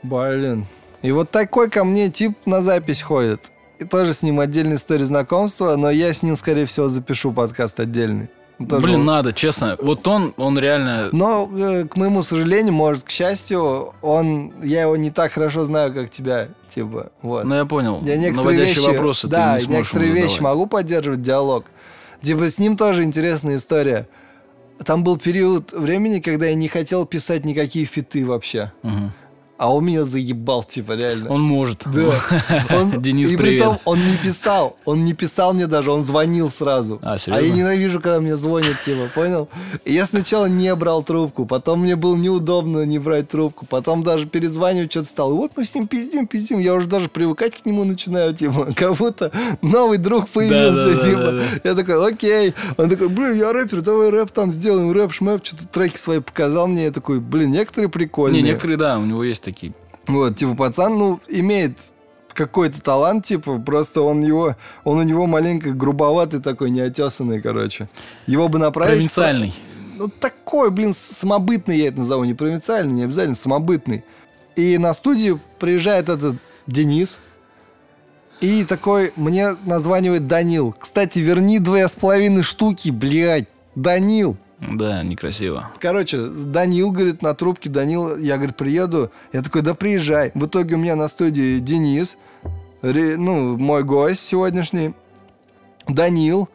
[0.03, 0.65] Блин.
[1.01, 3.51] И вот такой ко мне тип на запись ходит.
[3.79, 7.79] И тоже с ним отдельная история знакомства, но я с ним, скорее всего, запишу подкаст
[7.79, 8.29] отдельный.
[8.59, 9.77] Он тоже Блин, он- надо, честно.
[9.81, 11.09] Вот он, он реально...
[11.13, 15.93] Но, э, к моему сожалению, может, к счастью, он, я его не так хорошо знаю,
[15.93, 17.45] как тебя, типа, вот.
[17.45, 17.99] Ну, я понял.
[18.01, 21.65] Я некоторые Наводящие вещи, вопросы да, ты не некоторые вещи могу поддерживать диалог.
[22.21, 24.07] Типа с ним тоже интересная история.
[24.85, 28.71] Там был период времени, когда я не хотел писать никакие фиты вообще.
[28.83, 29.11] Мгм.
[29.59, 31.29] А он меня заебал, типа, реально.
[31.29, 31.83] Он может.
[31.85, 32.13] Да.
[32.73, 33.59] Он, Денис, и привет.
[33.59, 34.77] притом он не писал.
[34.85, 36.97] Он не писал мне даже, он звонил сразу.
[37.01, 37.45] А, а серьезно?
[37.45, 39.49] я ненавижу, когда мне звонят, типа, понял?
[39.83, 44.27] И я сначала не брал трубку, потом мне было неудобно не брать трубку, потом даже
[44.27, 45.33] перезванивать что-то стало.
[45.33, 46.59] И вот мы с ним пиздим, пиздим.
[46.59, 49.29] Я уже даже привыкать к нему начинаю, типа, как будто
[49.61, 51.41] новый друг появился, Да-да-да-да-да.
[51.43, 51.67] типа.
[51.67, 52.53] Я такой, окей.
[52.77, 56.67] Он такой, блин, я рэпер, давай рэп там сделаем, рэп, шмэп, что-то треки свои показал
[56.67, 56.85] мне.
[56.85, 58.41] Я такой, блин, некоторые прикольные.
[58.41, 59.73] Не, некоторые, да, у него есть такие.
[60.07, 61.77] Вот, типа, пацан, ну, имеет
[62.33, 67.89] какой-то талант, типа, просто он его, он у него маленько грубоватый такой, неотесанный, короче.
[68.27, 68.95] Его бы направить...
[68.95, 69.53] Провинциальный.
[69.97, 74.03] Ну, такой, блин, самобытный я это назову, не провинциальный, не обязательно, самобытный.
[74.55, 77.19] И на студию приезжает этот Денис,
[78.39, 80.73] и такой мне названивает Данил.
[80.79, 84.37] Кстати, верни две с половиной штуки, блядь, Данил.
[84.61, 85.69] Да, некрасиво.
[85.79, 89.09] Короче, Данил, говорит, на трубке, Данил, я, говорит, приеду.
[89.31, 90.31] Я такой, да приезжай.
[90.35, 92.17] В итоге у меня на студии Денис,
[92.81, 94.93] ре- ну, мой гость сегодняшний,
[95.87, 96.49] Данил,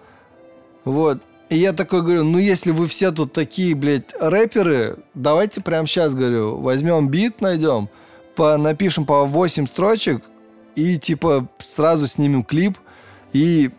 [0.84, 1.22] вот.
[1.48, 6.14] И я такой говорю, ну, если вы все тут такие, блядь, рэперы, давайте прямо сейчас,
[6.14, 7.88] говорю, возьмем бит, найдем,
[8.34, 10.22] по, напишем по 8 строчек,
[10.74, 12.78] и типа сразу снимем клип
[13.32, 13.70] и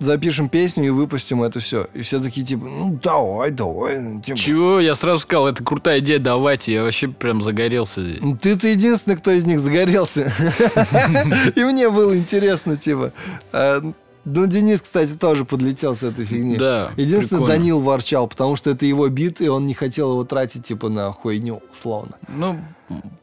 [0.00, 1.86] запишем песню и выпустим это все.
[1.94, 3.98] И все такие типа, ну давай, давай.
[4.00, 4.38] ну, типа.
[4.38, 4.80] Чего?
[4.80, 6.72] Я сразу сказал, это крутая идея, давайте.
[6.74, 8.18] Я вообще прям загорелся здесь.
[8.20, 10.32] Ну, Ты-то единственный, кто из них загорелся.
[11.54, 13.12] И мне было интересно, типа.
[13.52, 13.80] А,
[14.24, 16.56] Ну, Денис, кстати, тоже подлетел с этой фигни.
[16.56, 17.46] Да, Единственное, прикольно.
[17.58, 21.12] Данил ворчал, потому что это его бит, и он не хотел его тратить, типа, на
[21.12, 22.16] хуйню, условно.
[22.28, 22.58] Ну,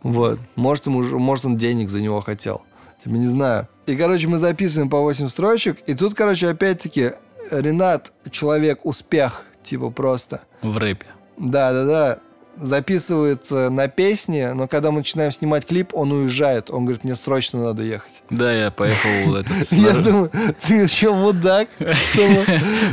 [0.04, 0.40] Вот.
[0.56, 2.62] Может, ему, же- может, он денег за него хотел.
[3.04, 3.68] Типа, не знаю.
[3.88, 7.13] И, короче, мы записываем по 8 строчек, и тут, короче, опять-таки,
[7.50, 10.41] Ренат, человек, успех, типа, просто.
[10.62, 11.08] в рэпе.
[11.38, 12.20] Да-да-да.
[12.60, 16.70] Записывается на песни, но когда мы начинаем снимать клип, он уезжает.
[16.70, 18.24] Он говорит, мне срочно надо ехать.
[18.30, 19.10] Да, я поехал.
[19.72, 21.70] Я думаю, ты что, мудак?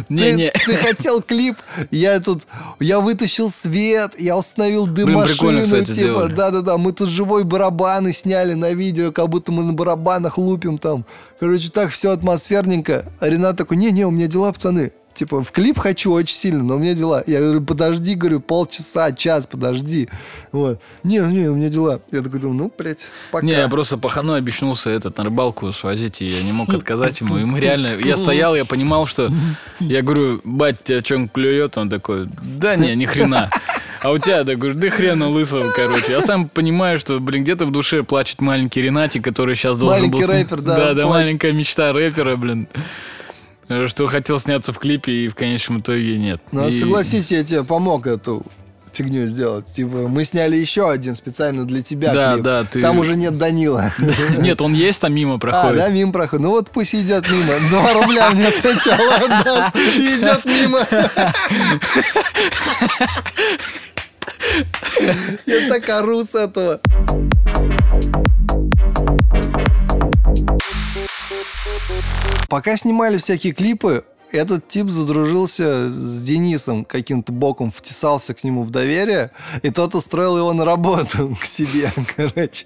[0.08, 0.50] Не-не.
[0.66, 1.56] Ты, хотел клип,
[1.90, 2.46] я тут,
[2.80, 8.72] я вытащил свет, я установил дым-машину, кстати, типа, да-да-да, мы тут живой барабаны сняли на
[8.72, 11.04] видео, как будто мы на барабанах лупим там.
[11.40, 13.06] Короче, так все атмосферненько.
[13.20, 14.92] А Ренат такой, не-не, у меня дела, пацаны.
[15.18, 17.24] Типа, в клип хочу очень сильно, но у меня дела.
[17.26, 20.08] Я говорю, подожди, говорю, полчаса, час, подожди.
[20.52, 20.80] Вот.
[21.02, 22.00] Не, не, у меня дела.
[22.12, 23.00] Я такой думаю, ну, блядь,
[23.32, 23.44] пока.
[23.44, 27.36] Не, я просто паханой обещнулся этот на рыбалку свозить, и я не мог отказать ему.
[27.36, 27.98] И мы реально...
[28.00, 29.28] Я стоял, я понимал, что...
[29.80, 31.76] Я говорю, бать, тебя что клюет?
[31.76, 33.50] Он такой, да не, ни хрена.
[34.00, 36.12] А у тебя, да, говорю, да хрена лысого, короче.
[36.12, 40.20] Я сам понимаю, что, блин, где-то в душе плачет маленький Ренатик, который сейчас должен Маленький
[40.20, 40.28] был...
[40.28, 41.10] с- рэпер, да, Да, да, плачет.
[41.26, 42.68] маленькая мечта рэпера, блин.
[43.68, 46.40] Э, Что хотел сняться в клипе, и в конечном итоге нет.
[46.52, 48.42] Ну, И- согласись, я тебе помог эту
[48.92, 49.66] фигню сделать.
[49.74, 52.44] Типа, мы сняли еще один специально для тебя Да, клип.
[52.44, 53.92] да, ты- Там уже нет Данила.
[54.38, 55.76] Нет, он есть, там мимо А, проходит.
[55.76, 56.44] да, мимо проходит.
[56.44, 57.52] Ну вот пусть идет мимо.
[57.70, 59.76] Два рубля мне сначала отдаст.
[59.76, 60.80] И идет мимо.
[65.46, 66.80] Я так ору с этого.
[72.48, 78.70] Пока снимали всякие клипы, этот тип задружился с Денисом каким-то боком, втесался к нему в
[78.70, 79.32] доверие,
[79.62, 82.64] и тот устроил его на работу к себе, короче.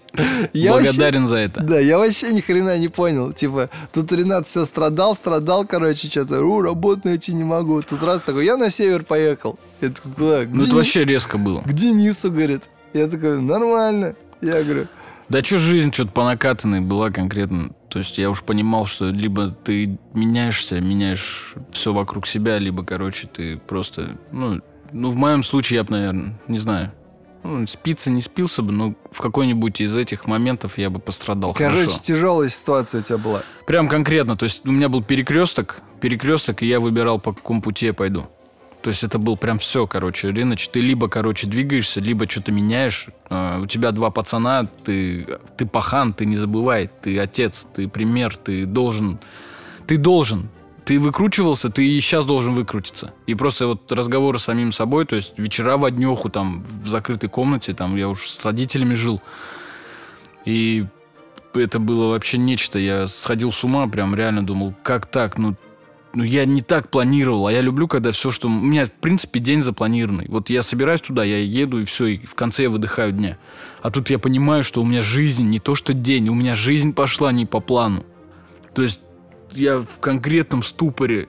[0.53, 1.61] Я вообще- Благодарен за это.
[1.63, 3.33] да, я вообще ни хрена не понял.
[3.33, 7.83] Типа, тут Ренат все страдал, страдал, короче, что-то, у, работу найти не могу.
[7.83, 9.59] Тут раз такой, я на север поехал.
[9.81, 10.27] Я такой, куда?
[10.27, 11.61] Ну, это Дени- вообще резко было.
[11.63, 12.71] К Денису, говорит.
[12.93, 14.15] Я такой, нормально.
[14.41, 14.87] Я говорю,
[15.33, 17.71] Да что жизнь что-то по накатанной была конкретно.
[17.89, 23.29] То есть я уж понимал, что либо ты меняешься, меняешь все вокруг себя, либо, короче,
[23.29, 24.19] ты просто...
[24.31, 24.61] Ну,
[24.93, 26.93] ну в моем случае я бы, наверное, не знаю.
[27.45, 31.85] Ну, спиться не спился бы, но в какой-нибудь из этих моментов я бы пострадал короче,
[31.85, 32.03] хорошо.
[32.03, 33.43] тяжелая ситуация у тебя была.
[33.67, 34.37] Прям конкретно.
[34.37, 38.27] То есть у меня был перекресток, перекресток, и я выбирал, по какому пути я пойду.
[38.83, 40.33] То есть это был прям все, короче.
[40.33, 43.07] Реныч, ты либо, короче, двигаешься, либо что-то меняешь.
[43.31, 48.37] А, у тебя два пацана, ты, ты пахан, ты не забывай, ты отец, ты пример,
[48.37, 49.21] ты должен...
[49.87, 50.49] Ты должен.
[50.85, 53.15] Ты выкручивался, ты и сейчас должен выкрутиться.
[53.27, 57.29] И просто вот разговоры с самим собой, то есть вечера в днеху там в закрытой
[57.29, 59.23] комнате, там я уж с родителями жил.
[60.45, 60.87] И
[61.55, 62.81] это было вообще нечто.
[62.81, 65.39] Я сходил с ума, прям реально думал, как так?
[65.39, 65.55] Ну,
[66.15, 68.49] ну я не так планировал, а я люблю, когда все, что...
[68.49, 70.27] У меня, в принципе, день запланированный.
[70.29, 73.39] Вот я собираюсь туда, я еду, и все, и в конце я выдыхаю дня.
[73.81, 76.93] А тут я понимаю, что у меня жизнь, не то что день, у меня жизнь
[76.93, 78.05] пошла не по плану.
[78.75, 79.03] То есть
[79.53, 81.29] я в конкретном ступоре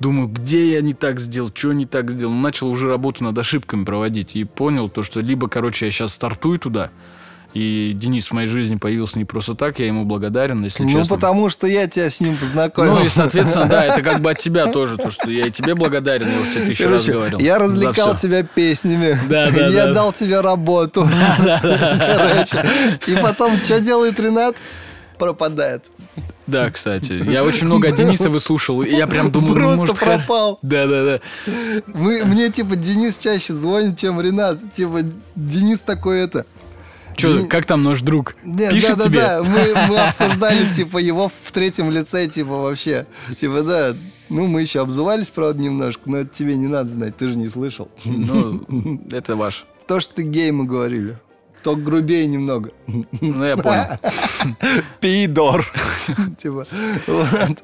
[0.00, 2.34] думаю, где я не так сделал, что не так сделал.
[2.34, 6.58] Начал уже работу над ошибками проводить и понял то, что либо, короче, я сейчас стартую
[6.58, 6.90] туда,
[7.54, 11.16] и Денис в моей жизни появился не просто так, я ему благодарен, если ну, честно.
[11.16, 12.96] потому что я тебя с ним познакомил.
[12.96, 15.74] Ну и, соответственно, да, это как бы от тебя тоже, то, что я и тебе
[15.74, 17.38] благодарен, я уже тебе тысячу раз Короче, говорил.
[17.38, 19.18] я развлекал тебя песнями.
[19.28, 19.94] Да, да, Я да.
[19.94, 21.06] дал тебе работу.
[21.36, 22.66] Короче.
[23.06, 24.56] И потом, что делает Ренат?
[25.18, 25.84] Пропадает.
[26.46, 27.12] Да, кстати.
[27.28, 29.98] Я очень много от Дениса выслушал, и я прям думаю, ну, Просто может...
[29.98, 30.58] пропал.
[30.62, 31.52] Да, да, да.
[31.88, 34.58] Мы, мне, типа, Денис чаще звонит, чем Ренат.
[34.72, 35.00] Типа,
[35.34, 36.46] Денис такой это...
[37.18, 38.36] Че, Дени- как там наш друг?
[38.44, 39.18] Нет, Пишет да, тебе?
[39.20, 39.50] да, да.
[39.50, 43.06] Мы, мы обсуждали, типа, его в третьем лице, типа, вообще.
[43.40, 43.94] Типа, да.
[44.30, 47.48] Ну, мы еще обзывались, правда, немножко, но это тебе не надо знать, ты же не
[47.48, 47.90] слышал.
[48.04, 48.62] Ну,
[49.10, 49.66] это ваш.
[49.86, 51.18] То, что ты гей, мы говорили.
[51.62, 52.70] Только грубее немного.
[53.20, 53.84] Ну, я понял.
[55.00, 55.66] Пидор.
[56.38, 56.62] Типа,
[57.06, 57.58] вот.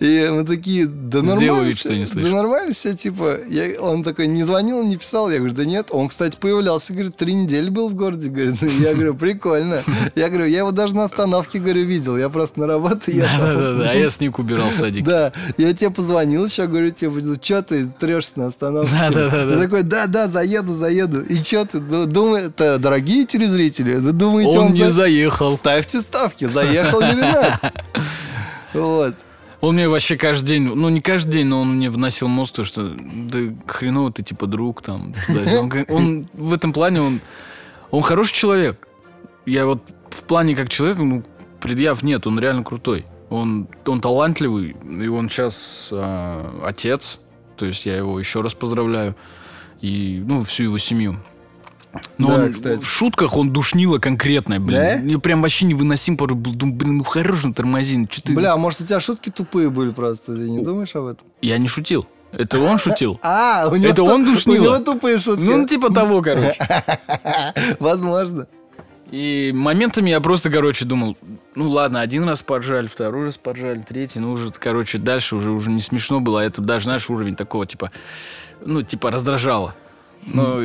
[0.00, 2.28] И мы такие, да Сделаю нормально вид, всё, что не Да слышу.
[2.36, 3.36] нормально все, типа.
[3.48, 5.30] Я- Он такой, не звонил, не писал.
[5.30, 5.88] Я говорю, да нет.
[5.90, 8.30] Он, кстати, появлялся, говорит, три недели был в городе.
[8.30, 9.82] Говорит, я говорю, прикольно.
[10.14, 12.16] Я говорю, я его даже на остановке, говорю, видел.
[12.16, 13.10] Я просто на работу.
[13.12, 15.04] Да-да-да, а я сник убирал в садик.
[15.04, 18.92] Да, я тебе позвонил еще, говорю, типа, ну что ты трешься на остановке?
[18.96, 19.20] Да, типа?
[19.20, 19.60] да, да, Я да.
[19.60, 21.22] такой, да, да, заеду, заеду.
[21.22, 23.39] И что ты ду- думаешь, это дорогие телефоны?
[23.44, 23.94] Зрители.
[23.94, 25.52] Вы думаете, Он он, не за- заехал.
[25.52, 27.74] Ставьте ставки, заехал ли Ренат.
[28.72, 29.16] Вот.
[29.60, 32.64] Он мне вообще каждый день, ну не каждый день, но он мне вносил мост, то,
[32.64, 35.12] что да хреново ты типа друг там.
[35.26, 35.60] туда-сюда».
[35.60, 37.20] Он, он в этом плане, он,
[37.90, 38.88] он хороший человек.
[39.44, 41.24] Я вот в плане как человек, ну,
[41.60, 43.04] предъяв нет, он реально крутой.
[43.28, 45.92] Он, он талантливый, и он сейчас
[46.64, 47.20] отец,
[47.56, 49.14] то есть я его еще раз поздравляю,
[49.80, 51.16] и, ну, всю его семью.
[52.18, 52.80] Но Да, он- кстати.
[52.80, 54.80] в шутках он душнило конкретное, блин.
[54.80, 54.96] Да?
[55.02, 56.16] Мне прям вообще невыносим.
[56.16, 56.52] порой был.
[56.52, 57.96] Думаю, блин, ну хорош на тормози.
[57.98, 60.34] ну чё ты- Бля, а может у тебя шутки тупые были просто?
[60.34, 61.26] Ты не думаешь об этом?
[61.42, 62.06] Я не шутил.
[62.32, 63.18] Это он шутил.
[63.22, 64.62] А, у него Это он У душнило?
[64.76, 65.42] него тупые шутки.
[65.42, 66.54] Ну, типа того, короче.
[67.80, 68.46] Возможно.
[69.10, 71.16] И моментами я просто, короче, думал,
[71.56, 75.68] ну ладно, один раз поржали, второй раз поржали, третий, ну уже, короче, дальше уже, уже
[75.70, 77.90] не смешно было, а это даже, знаешь, уровень такого, типа,
[78.64, 79.74] ну, типа, раздражало.
[80.26, 80.62] Ну,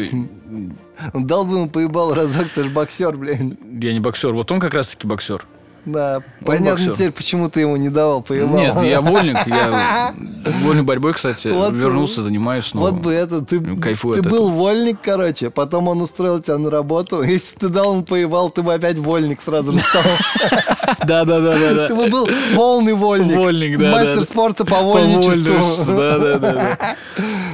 [1.14, 3.58] дал бы ему поебал разок, ты же боксер, блин.
[3.82, 5.46] я не боксер, вот он как раз-таки боксер.
[5.86, 6.94] Да, понятно боксер.
[6.96, 8.58] теперь, почему ты ему не давал поебал.
[8.58, 10.14] Нет, я вольник, я
[10.64, 12.90] вольной борьбой, кстати, Вот, вернулся, занимаюсь снова.
[12.90, 17.22] Вот бы это, ты, Кайфую ты был вольник, короче, потом он устроил тебя на работу.
[17.24, 20.02] Если бы ты дал ему поебал, ты бы опять вольник сразу же стал.
[21.06, 21.88] Да-да-да-да.
[21.88, 23.36] Ты бы был полный вольник.
[23.36, 25.96] Вольник, да, Мастер спорта по Вольничеству, вольничеству.
[25.96, 26.96] Да, да, да, да.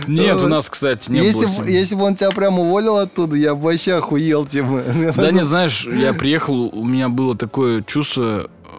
[0.08, 1.66] Нет, у нас, кстати, не Если, было.
[1.66, 4.84] если бы он тебя прям уволил оттуда, я бы вообще охуел, типа.
[5.16, 8.20] Да нет, знаешь, я приехал, у меня было такое чувство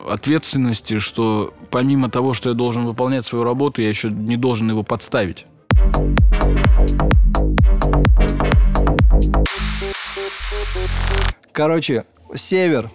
[0.08, 4.82] ответственности, что помимо того, что я должен выполнять свою работу, я еще не должен его
[4.82, 5.46] подставить.
[11.52, 12.90] Короче, север.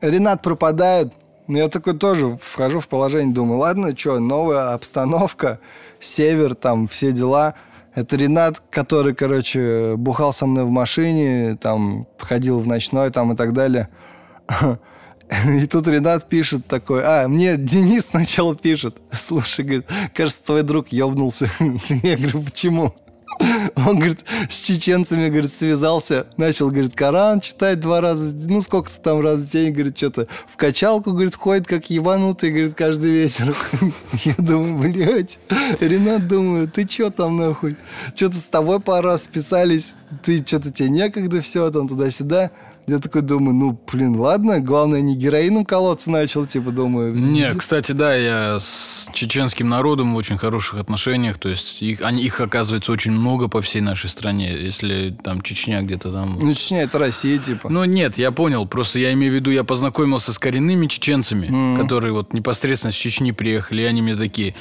[0.00, 1.12] Ренат пропадает.
[1.48, 5.60] Я такой тоже вхожу в положение, думаю, ладно, что, новая обстановка,
[5.98, 7.54] север, там, все дела.
[7.94, 13.36] Это Ренат, который, короче, бухал со мной в машине, там, ходил в ночной, там, и
[13.36, 13.88] так далее.
[15.62, 20.88] И тут Ренат пишет такой, а, мне Денис сначала пишет, слушай, говорит, кажется, твой друг
[20.88, 21.50] ебнулся.
[22.02, 22.94] Я говорю, почему?
[23.76, 29.20] Он, говорит, с чеченцами, говорит, связался, начал, говорит, Коран читать два раза, ну, сколько-то там
[29.20, 33.54] раз в день, говорит, что-то в качалку, говорит, ходит, как ебанутый, говорит, каждый вечер.
[34.24, 35.38] Я думаю, блядь,
[35.78, 37.76] Ренат, думаю, ты чё там, нахуй?
[38.16, 42.50] Что-то с тобой раз списались, ты что-то тебе некогда, все, там, туда-сюда.
[42.88, 47.14] Я такой думаю, ну, блин, ладно, главное, не героином колоться начал, типа, думаю.
[47.14, 52.22] Не, кстати, да, я с чеченским народом в очень хороших отношениях, то есть их, они,
[52.22, 56.38] их оказывается очень много по всей нашей стране, если там Чечня где-то там...
[56.40, 57.68] Ну, Чечня, это Россия, типа.
[57.68, 58.66] Ну нет, я понял.
[58.66, 63.32] Просто я имею в виду, я познакомился с коренными чеченцами, которые вот непосредственно с Чечни
[63.32, 64.54] приехали, и они мне такие,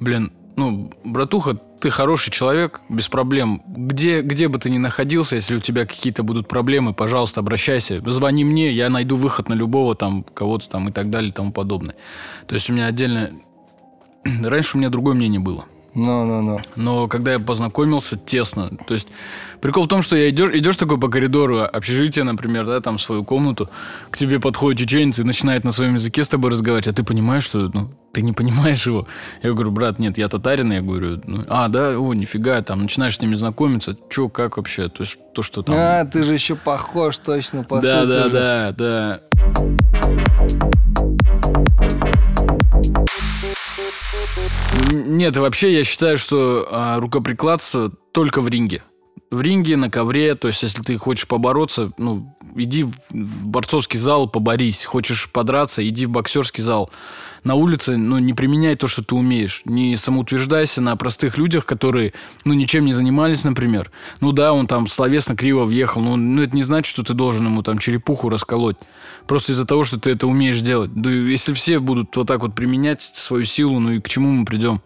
[0.00, 3.62] блин, ну, братуха, ты хороший человек, без проблем.
[3.66, 8.00] Где, где бы ты ни находился, если у тебя какие-то будут проблемы, пожалуйста, обращайся.
[8.10, 11.52] Звони мне, я найду выход на любого там, кого-то там и так далее и тому
[11.52, 11.96] подобное.
[12.46, 13.32] То есть у меня отдельно...
[14.42, 15.66] Раньше у меня другое мнение было.
[15.94, 16.60] Ну-ну-ну.
[16.74, 19.08] Но когда я познакомился тесно, то есть
[19.64, 23.02] прикол в том, что я идешь, идешь такой по коридору общежития, например, да, там в
[23.02, 23.70] свою комнату,
[24.10, 27.44] к тебе подходит чеченец и начинает на своем языке с тобой разговаривать, а ты понимаешь,
[27.44, 29.08] что ну, ты не понимаешь его.
[29.42, 33.16] Я говорю, брат, нет, я татарин, я говорю, ну, а, да, о, нифига, там начинаешь
[33.16, 35.74] с ними знакомиться, что, как вообще, то есть то, что там...
[35.78, 38.30] А, ты же еще похож точно по да, сути да, же.
[38.30, 39.20] да, да.
[44.92, 48.82] Нет, вообще я считаю, что а, рукоприкладство только в ринге.
[49.34, 54.28] В ринге, на ковре, то есть если ты хочешь побороться, ну, иди в, борцовский зал,
[54.28, 54.84] поборись.
[54.84, 56.90] Хочешь подраться, иди в боксерский зал.
[57.42, 59.62] На улице, ну, не применяй то, что ты умеешь.
[59.64, 62.14] Не самоутверждайся на простых людях, которые,
[62.44, 63.90] ну, ничем не занимались, например.
[64.20, 67.46] Ну да, он там словесно криво въехал, но ну, это не значит, что ты должен
[67.46, 68.76] ему там черепуху расколоть.
[69.26, 70.92] Просто из-за того, что ты это умеешь делать.
[70.94, 74.44] Да если все будут вот так вот применять свою силу, ну и к чему мы
[74.44, 74.80] придем?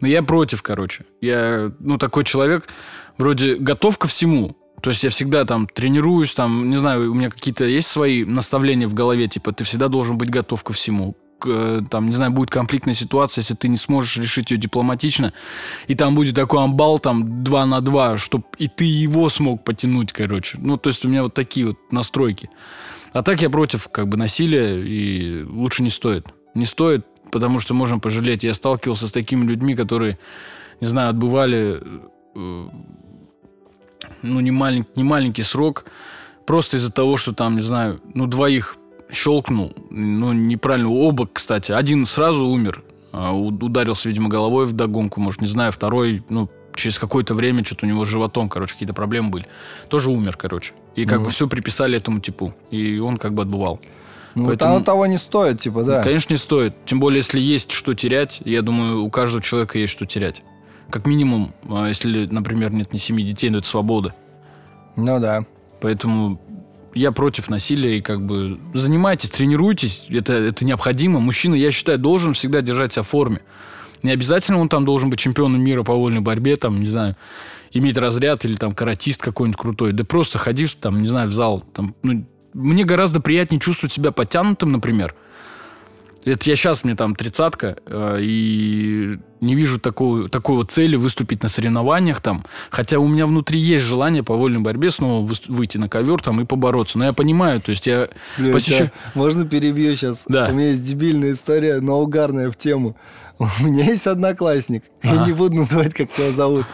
[0.00, 1.04] Ну, я против, короче.
[1.20, 2.68] Я, ну, такой человек,
[3.18, 4.56] вроде готов ко всему.
[4.82, 8.86] То есть я всегда там тренируюсь, там, не знаю, у меня какие-то есть свои наставления
[8.86, 11.16] в голове, типа, ты всегда должен быть готов ко всему.
[11.38, 15.32] К, э, там, не знаю, будет конфликтная ситуация, если ты не сможешь решить ее дипломатично,
[15.86, 20.12] и там будет такой амбал, там, 2 на 2, чтобы и ты его смог потянуть,
[20.12, 20.58] короче.
[20.60, 22.50] Ну, то есть у меня вот такие вот настройки.
[23.14, 26.26] А так я против, как бы, насилия, и лучше не стоит.
[26.54, 28.44] Не стоит, потому что можем пожалеть.
[28.44, 30.18] Я сталкивался с такими людьми, которые,
[30.82, 31.80] не знаю, отбывали
[32.34, 32.68] э,
[34.24, 35.84] ну, не, малень- не маленький срок,
[36.46, 38.76] просто из-за того, что там, не знаю, ну, двоих
[39.10, 45.40] щелкнул, ну, неправильно, оба, кстати, один сразу умер, а, ударился, видимо, головой в догонку, может,
[45.40, 49.30] не знаю, второй, ну, через какое-то время что-то у него с животом, короче, какие-то проблемы
[49.30, 49.46] были,
[49.88, 50.72] тоже умер, короче.
[50.96, 52.54] И как бы все приписали этому типу.
[52.70, 53.80] И он как бы отбывал.
[54.34, 56.02] Ну, Поэтому- оно того не стоит, типа, да.
[56.02, 56.74] Конечно, не стоит.
[56.86, 60.42] Тем более, если есть что терять, я думаю, у каждого человека есть что терять.
[60.94, 64.14] Как минимум, а, если, например, нет ни семьи детей, но это свобода.
[64.94, 65.44] Ну да.
[65.80, 66.40] Поэтому
[66.94, 71.18] я против насилия и как бы занимайтесь, тренируйтесь, это, это необходимо.
[71.18, 73.40] Мужчина, я считаю, должен всегда держать себя в форме.
[74.04, 77.16] Не обязательно он там должен быть чемпионом мира по вольной борьбе, там, не знаю,
[77.72, 79.92] иметь разряд или там каратист какой-нибудь крутой.
[79.94, 81.64] Да просто ходи, там, не знаю, в зал.
[81.74, 85.16] Там, ну, мне гораздо приятнее чувствовать себя подтянутым, например.
[86.24, 91.42] Это я сейчас, мне там тридцатка, э, и не вижу такого, такой вот цели выступить
[91.42, 92.44] на соревнованиях там.
[92.70, 96.44] Хотя у меня внутри есть желание по вольной борьбе снова выйти на ковер там и
[96.46, 96.96] побороться.
[96.98, 98.08] Но я понимаю, то есть я
[98.38, 98.86] Блин, посещаю...
[98.86, 100.24] ща- можно перебью сейчас?
[100.28, 100.48] Да.
[100.50, 102.96] У меня есть дебильная история, но угарная в тему.
[103.38, 104.84] У меня есть одноклассник.
[105.02, 105.26] Я Ага.
[105.26, 106.66] не буду называть, как его зовут.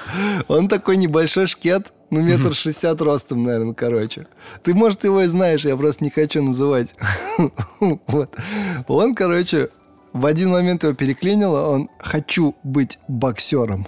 [0.46, 4.26] Он такой небольшой шкет, ну, метр шестьдесят ростом, наверное, короче.
[4.62, 6.94] Ты, может, его и знаешь, я просто не хочу называть.
[8.06, 8.34] Вот.
[8.88, 9.70] Он, короче,
[10.12, 13.86] в один момент его переклинило, он «хочу быть боксером».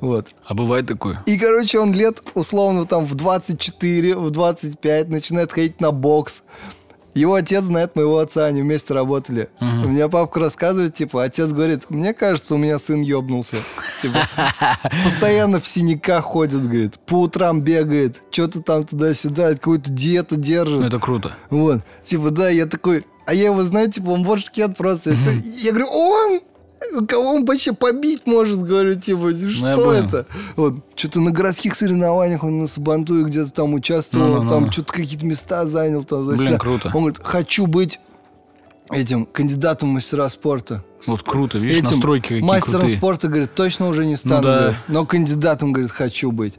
[0.00, 0.28] Вот.
[0.44, 1.22] А бывает такое?
[1.26, 6.42] И, короче, он лет, условно, там в 24, в 25 начинает ходить на бокс.
[7.14, 9.48] Его отец знает моего отца, они вместе работали.
[9.60, 13.56] У меня папка рассказывает, типа, отец говорит, мне кажется, у меня сын ёбнулся.
[14.00, 14.26] Типа,
[15.04, 20.80] постоянно в синяках ходит, говорит, по утрам бегает, что-то там туда-сюда, какую-то диету держит.
[20.80, 21.34] Ну, это круто.
[21.50, 21.82] Вот.
[22.04, 23.04] Типа, да, я такой...
[23.24, 25.14] А я его знаю, типа, он бошкет просто.
[25.58, 26.40] Я говорю, он?
[27.08, 30.26] Кого он вообще побить может, говорю, типа, Ну, что это?
[30.56, 34.50] Вот, что-то на городских соревнованиях он на Сабантуе где-то там участвовал, Ну-ну-ну-ну.
[34.50, 36.04] там что-то какие-то места занял.
[36.04, 36.58] Там, Блин, туда-сюда.
[36.58, 36.88] круто.
[36.94, 37.98] Он говорит, хочу быть
[38.90, 40.84] этим кандидатом в мастера спорта.
[41.06, 42.98] Вот круто, видишь, Этим настройки какие мастером крутые.
[42.98, 44.58] спорта, говорит, точно уже не стану, да.
[44.58, 46.54] говорит, но кандидатом, говорит, хочу быть.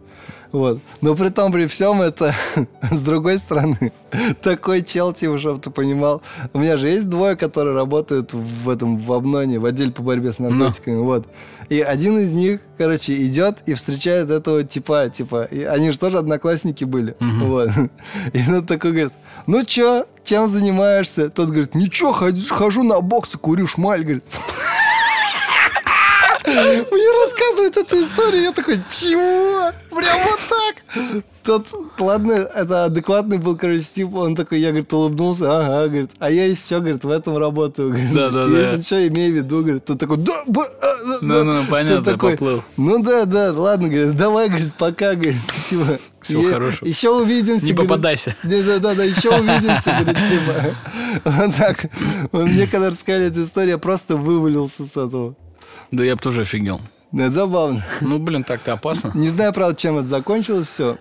[0.54, 0.80] Вот.
[1.02, 2.36] Но при том, при всем это,
[2.92, 3.92] с другой стороны,
[4.42, 6.22] такой чел, типа, чтобы ты понимал.
[6.54, 10.32] У меня же есть двое, которые работают в этом, в Обноне, в отделе по борьбе
[10.32, 11.28] с наркотиками, вот.
[11.70, 16.20] И один из них, короче, идет и встречает этого типа, типа, и они же тоже
[16.20, 17.70] одноклассники были, вот.
[18.34, 19.14] И он такой говорит,
[19.48, 21.30] ну чё, чем занимаешься?
[21.30, 24.24] Тот говорит, ничего, хожу, хожу на бокс и курю шмаль, говорит.
[26.46, 29.72] Мне рассказывают эту историю, я такой, чего?
[29.96, 31.24] Прям вот так?
[31.44, 31.68] Тот,
[32.00, 36.46] ладно, это адекватный был, короче, тип, он такой, я, говорит, улыбнулся, ага, говорит, а я
[36.46, 38.60] еще, говорит, в этом работаю, говорит, Да-да-да.
[38.72, 41.44] если что, имею в виду, говорит, тот такой, да, б- а, да, да».
[41.44, 42.64] Ну-ну, Тот понятно, такой, поплыл.
[42.78, 45.36] Ну да, да, ладно, говорит, давай, говорит, пока, говорит,
[45.70, 45.98] типа.
[46.22, 46.88] Всего хорошего.
[46.88, 47.66] Еще увидимся.
[47.66, 47.90] Не говорит.
[47.90, 48.36] попадайся.
[48.44, 50.76] Да, да, да, еще увидимся, говорит, типа.
[51.26, 51.86] Вот так.
[52.32, 55.36] Он мне когда рассказали эту историю, я просто вывалился с этого.
[55.94, 56.82] Да я бы тоже офигел.
[57.12, 57.86] Да, это забавно.
[58.02, 59.12] Ну, блин, так-то опасно.
[59.14, 60.98] Не знаю, правда, чем это закончилось все.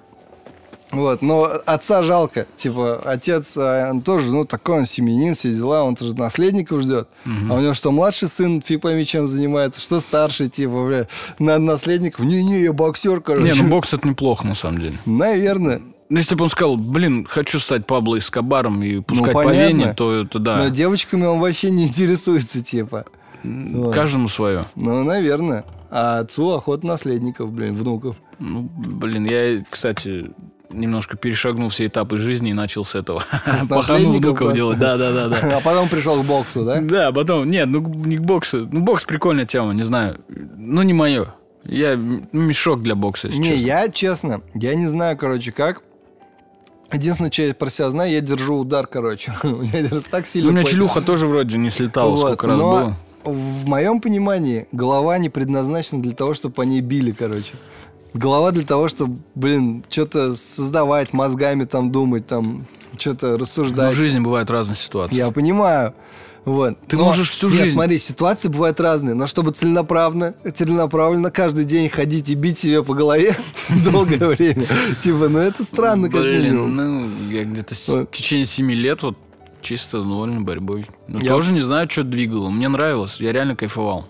[0.90, 2.46] Вот, но отца жалко.
[2.58, 7.08] Типа, отец а, он тоже, ну, такой он семьянин, все дела, он тоже наследников ждет.
[7.24, 11.06] А у него что, младший сын, фиг пойми, чем занимается, что старший, типа, бля,
[11.38, 12.26] на наследников.
[12.26, 13.50] Не-не, я боксер, короче.
[13.50, 14.94] Не, ну бокс это неплохо, на самом деле.
[15.06, 15.80] Наверное.
[16.10, 19.68] Ну, если бы он сказал, блин, хочу стать Пабло Эскобаром и пускать по Ну, понятно.
[19.68, 20.58] вене, то это да.
[20.58, 23.06] Но девочками он вообще не интересуется, типа.
[23.44, 23.94] Вот.
[23.94, 24.64] Каждому свое.
[24.76, 25.64] Ну, наверное.
[25.90, 28.16] А отцу охота наследников, блин, внуков.
[28.38, 30.30] Ну, блин, я, кстати,
[30.70, 33.22] немножко перешагнул все этапы жизни и начал с этого.
[33.68, 34.78] Пахану внуков делать.
[34.78, 35.56] Да, да, да, да.
[35.58, 36.80] А потом пришел к боксу, да?
[36.80, 38.68] Да, потом, нет, ну не к боксу.
[38.70, 40.18] Ну, бокс прикольная тема, не знаю.
[40.28, 41.34] Ну, не мое.
[41.64, 43.66] Я м, мешок для бокса, если Не, честно.
[43.66, 45.82] я честно, я не знаю, короче, как.
[46.92, 49.32] Единственное, что я про себя знаю, я держу удар, короче.
[49.42, 50.48] У меня так Ну, сильно...
[50.48, 52.96] у меня челюха тоже вроде не слетала, Вот, сколько раз но было.
[53.24, 57.54] В моем понимании голова не предназначена для того, чтобы по ней били, короче.
[58.14, 62.66] Голова для того, чтобы, блин, что-то создавать, мозгами там думать, там,
[62.98, 63.92] что-то Ну, рассуждать.
[63.92, 65.16] в жизни бывают разные ситуации.
[65.16, 65.94] Я понимаю.
[66.44, 66.76] Вот.
[66.88, 71.64] Ты Но- можешь всю Нет, жизнь- смотри, ситуации бывают разные, но чтобы целенаправленно, целенаправленно каждый
[71.64, 73.36] день ходить и бить себе по голове
[73.90, 74.66] долгое время,
[75.00, 76.74] типа, ну это странно, как минимум.
[76.76, 79.16] ну, я где-то в течение 7 лет вот
[79.62, 80.86] чисто довольно борьбой.
[81.08, 82.50] Ну, Я- тоже не знаю, что двигало.
[82.50, 84.06] Мне нравилось, я реально кайфовал.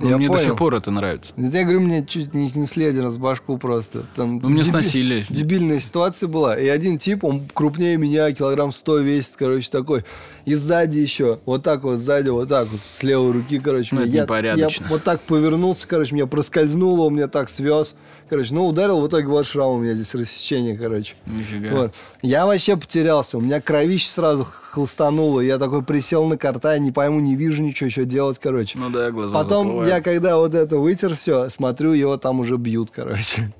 [0.00, 0.44] Ну, Я мне до понял.
[0.44, 1.32] сих пор это нравится.
[1.36, 4.06] Это я говорю, мне чуть не снесли один раз башку просто.
[4.14, 5.26] Там Ну, мне деби- сносили.
[5.28, 6.56] Дебильная ситуация была.
[6.56, 10.04] И один тип, он крупнее меня, килограмм 100 весит, короче, такой.
[10.44, 13.96] И сзади еще, вот так вот, сзади, вот так вот, с левой руки, короче.
[13.96, 14.84] Ну, это я, непорядочно.
[14.84, 17.96] я вот так повернулся, короче, меня проскользнуло, он меня так свез.
[18.28, 21.14] Короче, ну, ударил, в итоге вот шрам у меня здесь рассечение, короче.
[21.26, 21.70] Нифига.
[21.70, 21.94] Вот.
[22.20, 23.38] Я вообще потерялся.
[23.38, 25.40] У меня кровище сразу хлыстануло.
[25.40, 28.78] Я такой присел на карта, не пойму, не вижу ничего, что делать, короче.
[28.78, 29.94] Ну да, глаза Потом заплывают.
[29.94, 33.52] я, когда вот это вытер все, смотрю, его там уже бьют, короче.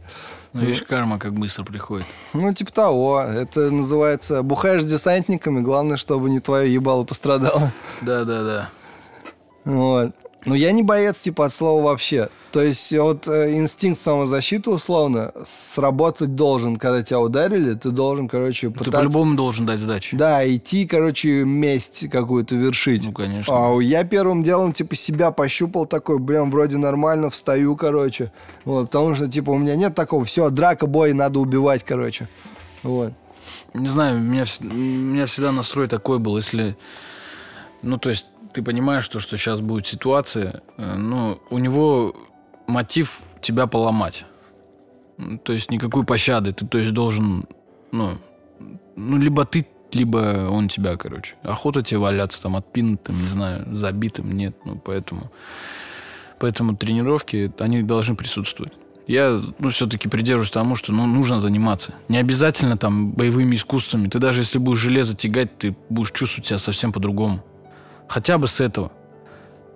[0.52, 2.06] Ну, видишь, карма как быстро приходит.
[2.32, 3.20] Ну, типа того.
[3.20, 7.72] Это называется бухаешь с десантниками, главное, чтобы не твое ебало пострадало.
[8.00, 8.70] Да-да-да.
[9.64, 10.12] Вот.
[10.44, 12.28] Но я не боец, типа, от слова вообще.
[12.52, 18.68] То есть, вот э, инстинкт самозащиты, условно, сработать должен, когда тебя ударили, ты должен, короче,
[18.68, 18.92] Ты пытаться...
[18.92, 20.16] по-любому должен дать сдачи.
[20.16, 23.04] Да, идти, короче, месть какую-то вершить.
[23.06, 23.52] Ну, конечно.
[23.54, 28.32] А я первым делом, типа, себя пощупал такой, блин, вроде нормально, встаю, короче.
[28.64, 32.28] Вот, потому что, типа, у меня нет такого, все, драка, бой, надо убивать, короче.
[32.82, 33.12] Вот.
[33.74, 36.76] Не знаю, у меня, у меня всегда настрой такой был, если...
[37.82, 38.26] Ну, то есть,
[38.58, 42.16] ты понимаешь, что, что сейчас будет ситуация, э, ну, у него
[42.66, 44.24] мотив тебя поломать.
[45.44, 46.52] То есть, никакой пощады.
[46.52, 47.44] Ты, то есть, должен,
[47.92, 48.18] ну,
[48.96, 51.36] ну, либо ты, либо он тебя, короче.
[51.44, 54.56] Охота тебе валяться там отпинутым, не знаю, забитым, нет.
[54.64, 55.30] Ну, поэтому...
[56.40, 58.72] Поэтому тренировки, они должны присутствовать.
[59.06, 61.94] Я, ну, все-таки придерживаюсь тому, что, ну, нужно заниматься.
[62.08, 64.08] Не обязательно там боевыми искусствами.
[64.08, 67.44] Ты даже если будешь железо тягать, ты будешь чувствовать себя совсем по-другому.
[68.08, 68.90] Хотя бы с этого.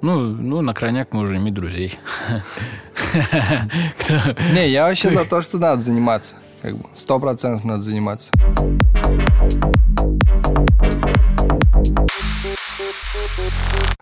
[0.00, 1.98] Ну, ну, на крайняк можно иметь друзей.
[4.52, 6.36] Не, я вообще за то, что надо заниматься.
[6.60, 8.30] Как бы, сто процентов надо заниматься.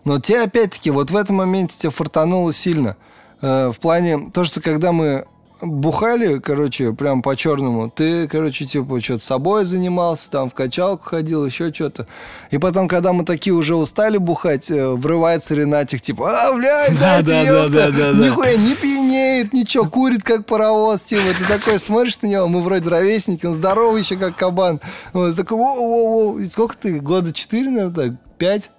[0.03, 2.97] Но тебе, опять-таки, вот в этом моменте тебе фартануло сильно.
[3.41, 5.25] Э, в плане, то, что когда мы
[5.61, 11.73] бухали, короче, прям по-черному, ты, короче, типа, что-то собой занимался, там, в качалку ходил, еще
[11.73, 12.07] что-то.
[12.49, 17.21] И потом, когда мы такие уже устали бухать, э, врывается Ренатик, типа, а, блядь, Да,
[17.21, 18.11] да, да, да, да.
[18.13, 22.89] нихуя не пьянеет, ничего, курит, как паровоз, типа, ты такой смотришь на него, мы вроде
[22.89, 24.79] ровесники, он здоровый еще, как кабан.
[25.13, 28.71] Вот, такой, воу-воу-воу, И сколько ты, года четыре, наверное, так, пять?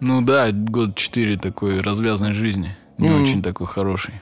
[0.00, 2.76] Ну да, год четыре такой развязанной жизни.
[2.98, 3.22] Не Мгм.
[3.22, 4.14] очень такой хороший.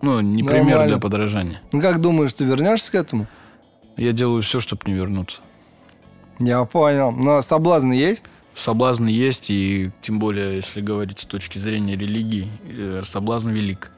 [0.00, 0.88] Ну, не пример Нормально.
[0.88, 1.60] для подражания.
[1.72, 3.26] Ну, как думаешь, ты вернешься к этому?
[3.96, 5.40] Я делаю все, чтобы не вернуться.
[6.38, 7.10] Я понял.
[7.10, 8.22] Но соблазны есть?
[8.54, 13.90] Соблазн есть, и тем более, если говорить с точки зрения религии, э, соблазн велик.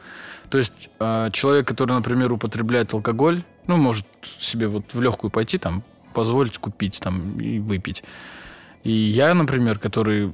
[0.50, 4.06] То есть э, человек, который, например, употребляет алкоголь, ну, может
[4.38, 5.82] себе вот в легкую пойти, там,
[6.12, 8.02] позволить купить там и выпить.
[8.82, 10.32] И я, например, который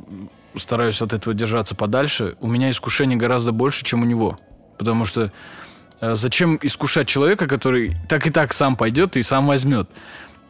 [0.57, 4.39] стараюсь от этого держаться подальше, у меня искушений гораздо больше, чем у него.
[4.79, 5.33] Потому что
[6.01, 9.89] э, зачем искушать человека, который так и так сам пойдет и сам возьмет?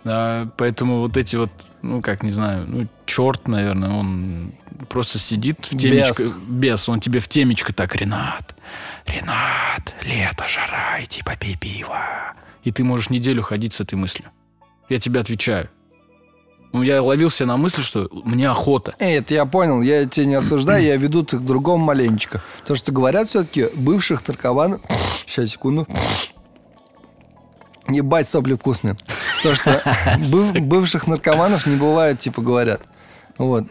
[0.04, 1.50] А, поэтому вот эти вот,
[1.82, 4.52] ну, как, не знаю, ну, черт, наверное, он
[4.88, 6.22] просто сидит в темечко.
[6.22, 6.32] Бес.
[6.48, 6.88] Бес.
[6.88, 8.54] он тебе в темечко так, Ренат,
[9.06, 12.34] Ренат, лето, жара, иди попей пиво.
[12.62, 14.30] И ты можешь неделю ходить с этой мыслью.
[14.88, 15.68] Я тебе отвечаю.
[16.76, 18.94] Ну, я ловил себя на мысли, что мне охота.
[18.98, 22.42] Это я понял, я тебя не осуждаю, я веду к другому маленечко.
[22.66, 24.82] То, что говорят все-таки бывших наркоманов...
[25.26, 25.88] Сейчас, секунду.
[27.88, 28.98] Ебать, сопли вкусные.
[29.42, 29.80] То, что
[30.30, 32.82] быв- бывших наркоманов не бывает, типа, говорят.
[33.38, 33.64] Вот.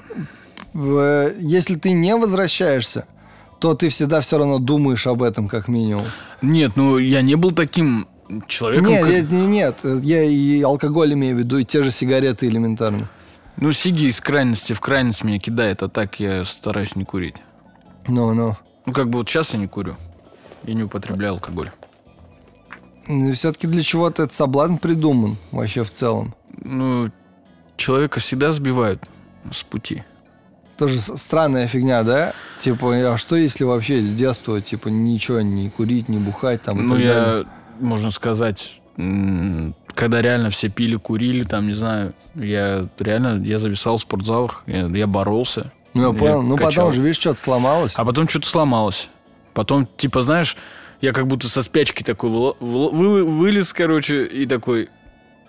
[0.74, 3.06] Если ты не возвращаешься,
[3.60, 6.08] то ты всегда все равно думаешь об этом, как минимум.
[6.42, 8.08] Нет, ну я не был таким
[8.48, 8.88] человеком.
[8.88, 13.10] Нет, нет, нет, я и алкоголь имею в виду, и те же сигареты элементарно.
[13.58, 17.38] Ну, сиги из крайности в крайность меня кидает, а так я стараюсь не курить.
[18.08, 18.58] Ну-ну.
[18.86, 19.96] Ну, как бы вот сейчас я не курю.
[20.64, 21.72] Я не употребляю алкоголь.
[23.34, 26.36] Все-таки для чего-то этот соблазн придуман вообще в целом.
[26.64, 27.12] Ну,
[27.78, 29.04] человека всегда сбивают
[29.52, 30.04] с пути.
[30.78, 32.34] Тоже странная фигня, да?
[32.60, 36.82] Типа, а что если вообще с детства, типа, ничего не курить, не бухать там и
[36.82, 37.46] ну, так я, далее?
[37.80, 38.80] Можно сказать,
[39.94, 44.88] когда реально все пили, курили, там, не знаю, я реально, я зависал в спортзалах, я,
[44.88, 45.72] я боролся.
[45.94, 46.42] Ну, я я понял.
[46.42, 46.72] Ну, качал.
[46.72, 47.94] потом же, видишь, что-то сломалось.
[47.96, 49.10] А потом что-то сломалось.
[49.54, 50.58] Потом, типа, знаешь,
[51.02, 54.90] я как будто со спячки такой выл- выл- вы- вылез, короче, и такой,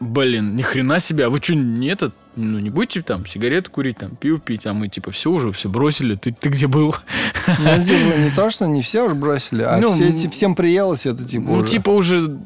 [0.01, 3.99] блин, ни хрена себе, а вы что, не этот, ну, не будете там сигареты курить,
[3.99, 6.95] там, пиво пить, а мы, типа, все уже, все бросили, ты, ты где был?
[7.47, 10.55] Ну, типа, не то, что не все уж бросили, а Ну, все, м, ти- всем
[10.55, 11.69] приелось это, типа, Ну, уже.
[11.69, 12.39] типа, уже,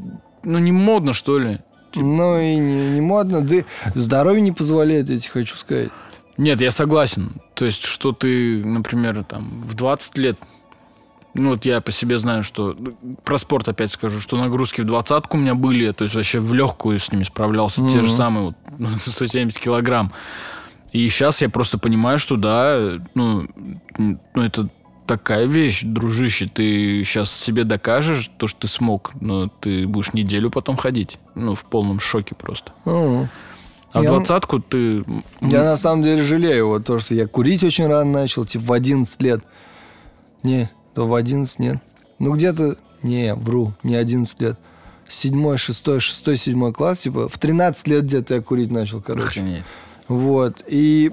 [0.44, 1.58] ну, не модно, что ли?
[1.96, 3.40] Ну, и не, не модно.
[3.40, 3.56] Да
[3.96, 5.88] здоровье не позволяет, я тебе хочу сказать.
[6.38, 7.32] Нет, я согласен.
[7.54, 10.38] То есть, что ты, например, там, в 20 лет,
[11.34, 12.74] ну, вот я по себе знаю, что...
[12.78, 16.40] ну, Про спорт опять скажу, что нагрузки в двадцатку у меня были, то есть вообще
[16.40, 20.12] в легкую с ними справлялся, те же самые, вот, ну, 170 килограмм.
[20.92, 23.46] И сейчас я просто понимаю, что да, ну,
[23.96, 24.68] ну, это
[25.06, 30.50] такая вещь, дружище, ты сейчас себе докажешь то, что ты смог, но ты будешь неделю
[30.50, 32.72] потом ходить, ну, в полном шоке просто.
[32.84, 33.28] Ну,
[33.92, 35.04] А Я- двадцатку ты...
[35.40, 38.72] Я на самом деле жалею вот то, что я курить очень рано начал, типа в
[38.72, 39.44] 11 лет.
[40.44, 41.78] Не, то в 11 нет.
[42.18, 44.58] Ну где-то, не, вру, не 11 лет.
[45.08, 49.26] седьмой, шестой, шестой, седьмой класс, типа, в 13 лет где-то я курить начал, короче.
[49.26, 49.64] Охренеть.
[50.06, 50.62] Вот.
[50.68, 51.12] И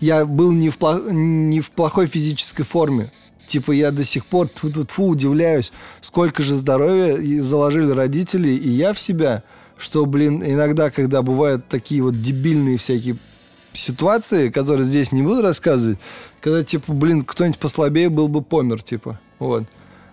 [0.00, 3.12] я был не в, плох- не в плохой физической форме.
[3.46, 8.68] Типа я до сих пор тьфу -тьфу -тьфу, удивляюсь, сколько же здоровья заложили родители и
[8.68, 9.42] я в себя,
[9.78, 13.18] что, блин, иногда, когда бывают такие вот дебильные всякие
[13.72, 15.98] ситуации, которые здесь не буду рассказывать,
[16.40, 19.64] когда, типа, блин, кто-нибудь послабее был бы помер, типа, вот.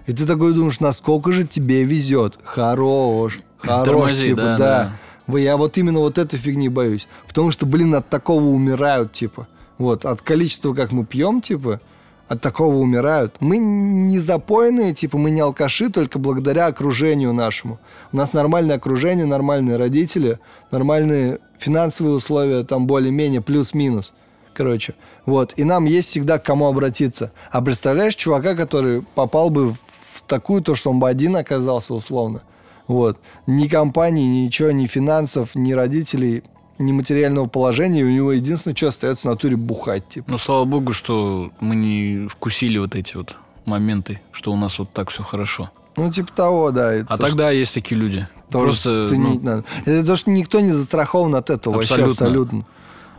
[0.08, 2.38] И ты такой думаешь, насколько же тебе везет.
[2.44, 4.92] Хорош, хорош, Тормози, типа, да, да.
[5.28, 5.40] да.
[5.40, 7.08] Я вот именно вот этой фигни боюсь.
[7.28, 9.48] Потому что, блин, от такого умирают, типа.
[9.78, 11.82] Вот, от количества, как мы пьем, типа,
[12.28, 13.36] от такого умирают.
[13.40, 17.80] Мы не запойные, типа, мы не алкаши, только благодаря окружению нашему.
[18.12, 20.40] У нас нормальное окружение, нормальные родители,
[20.72, 24.14] нормальные финансовые условия, там более-менее плюс-минус.
[24.56, 24.96] Короче,
[25.26, 25.54] вот.
[25.58, 27.34] И нам есть всегда к кому обратиться.
[27.52, 32.42] А представляешь, чувака, который попал бы в такую, то, что он бы один оказался условно.
[32.88, 33.20] Вот.
[33.48, 36.44] Ни компании, ничего, ни финансов, ни родителей,
[36.78, 38.00] ни материального положения.
[38.00, 40.32] И у него единственное, что остается в натуре бухать, типа.
[40.32, 43.36] Ну, слава богу, что мы не вкусили вот эти вот
[43.66, 45.70] моменты, что у нас вот так все хорошо.
[45.98, 46.92] Ну, типа того, да.
[47.10, 48.26] А то, тогда есть такие люди.
[48.50, 49.64] что тоже Просто ценить ну, надо.
[49.86, 52.66] Это то, что никто не застрахован от этого вообще Абсолютно.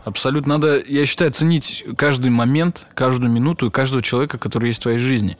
[0.06, 0.54] Абсолютно.
[0.54, 4.98] надо, я считаю, ценить каждый момент, каждую минуту и каждого человека, который есть в твоей
[4.98, 5.36] жизни.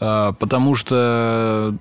[0.00, 1.76] А, потому что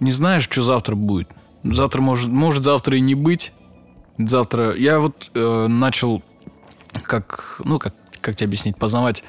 [0.00, 1.28] не знаешь, что завтра будет.
[1.64, 3.52] Завтра может, может завтра и не быть.
[4.18, 6.22] Завтра я вот э, начал
[7.02, 9.24] как, ну как, как тебе объяснить, познавать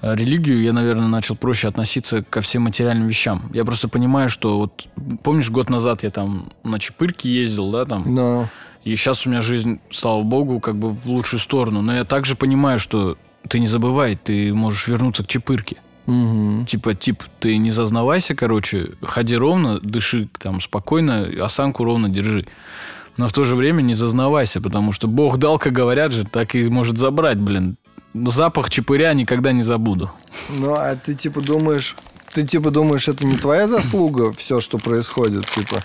[0.00, 3.50] э, религию, я, наверное, начал проще относиться ко всем материальным вещам.
[3.52, 4.86] Я просто понимаю, что вот
[5.22, 8.48] помнишь, год назад я там на Чепырке ездил, да, там, Но
[8.84, 11.82] и сейчас у меня жизнь, слава богу, как бы в лучшую сторону.
[11.82, 13.16] Но я также понимаю, что
[13.48, 15.76] ты не забывай, ты можешь вернуться к чепырке.
[16.06, 16.66] Мгм.
[16.66, 22.46] Типа, тип, ты не зазнавайся, короче, ходи ровно, дыши там спокойно, осанку ровно держи.
[23.16, 26.54] Но в то же время не зазнавайся, потому что Бог дал, как говорят же, так
[26.54, 27.76] и может забрать, блин.
[28.12, 30.10] Запах чепыря никогда не забуду.
[30.50, 31.96] Ну, а ты типа думаешь,
[32.32, 35.82] ты типа думаешь, это не твоя заслуга, все, что происходит, типа.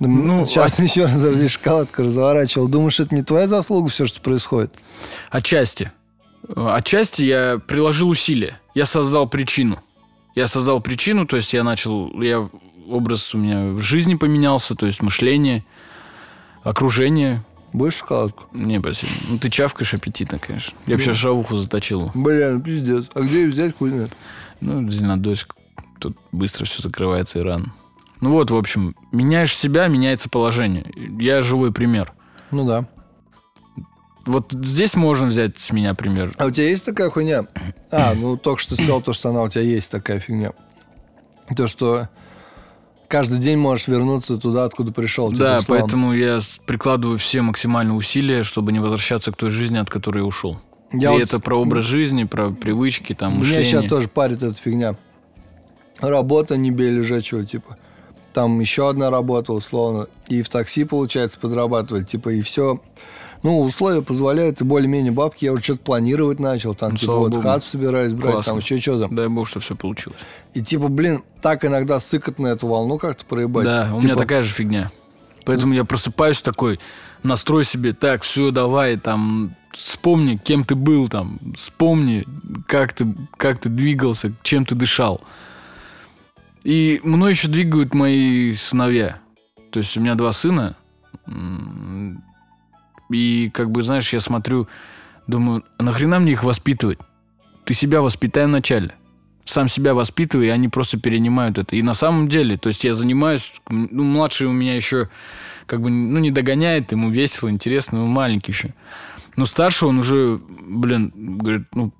[0.00, 2.68] Ну, Ну, сейчас еще раз здесь шоколадка разворачивал.
[2.68, 4.74] Думаешь, это не твоя заслуга, все, что происходит?
[5.30, 5.92] Отчасти.
[6.54, 8.60] Отчасти я приложил усилия.
[8.74, 9.82] Я создал причину.
[10.34, 12.48] Я создал причину, то есть я начал, я
[12.88, 15.64] образ у меня в жизни поменялся, то есть мышление,
[16.62, 17.42] окружение.
[17.72, 18.44] Будешь шоколадку?
[18.52, 19.12] Не, спасибо.
[19.28, 20.76] Ну, ты чавкаешь аппетитно, конечно.
[20.86, 22.10] Я вообще шавуху заточил.
[22.14, 23.06] Блин, пиздец.
[23.14, 24.12] А где ее взять, хуй знает?
[24.60, 25.54] Ну, зеленодольск.
[26.00, 27.72] Тут быстро все закрывается и рано.
[28.20, 30.86] Ну вот, в общем, меняешь себя, меняется положение.
[31.18, 32.12] Я живой пример.
[32.50, 32.86] Ну да.
[34.24, 36.32] Вот здесь можно взять с меня пример.
[36.36, 37.46] А у тебя есть такая хуйня?
[37.90, 40.52] А, ну только что ты сказал то, что она у тебя есть такая фигня.
[41.56, 42.08] То, что
[43.06, 45.30] каждый день можешь вернуться туда, откуда пришел.
[45.30, 49.88] типа, Да, поэтому я прикладываю все максимальные усилия, чтобы не возвращаться к той жизни, от
[49.88, 50.60] которой я ушел.
[50.92, 53.64] Я И вот- это про образ жизни, про привычки, там, Меня мышление.
[53.64, 54.96] сейчас тоже парит эта фигня.
[56.00, 57.76] Работа не бей лежачего, типа.
[58.36, 60.08] Там еще одна работа, условно.
[60.28, 62.06] И в такси, получается, подрабатывать.
[62.06, 62.82] Типа, и все.
[63.42, 65.46] Ну, условия позволяют, и более-менее бабки.
[65.46, 66.74] Я уже что-то планировать начал.
[66.74, 67.40] Там, Ну, типа, вот богу.
[67.42, 68.50] хату собираюсь брать, Классно.
[68.52, 69.08] там еще что-то.
[69.10, 70.20] Дай бог, что все получилось.
[70.52, 73.64] И, типа, блин, так иногда сыкот на эту волну как-то проебать.
[73.64, 74.90] Да, у Типа, меня такая же фигня.
[75.46, 76.78] Поэтому я просыпаюсь такой,
[77.22, 82.26] настрой себе, так, все, давай, там, вспомни, кем ты был, там, вспомни,
[82.66, 83.06] как ты,
[83.38, 85.22] как ты двигался, чем ты дышал.
[86.66, 89.20] И мной еще двигают мои сыновья.
[89.70, 90.74] То есть у меня два сына.
[93.08, 94.66] И, как бы, знаешь, я смотрю,
[95.28, 96.98] думаю, нахрена мне их воспитывать?
[97.64, 98.90] Ты себя воспитай вначале.
[99.44, 101.76] Сам себя воспитывай, и они просто перенимают это.
[101.76, 105.08] И на самом деле, то есть я занимаюсь, ну, младший у меня еще
[105.66, 108.74] как бы, ну, не догоняет, ему весело, интересно, он маленький еще.
[109.36, 111.92] Но старший он уже, блин, говорит, ну,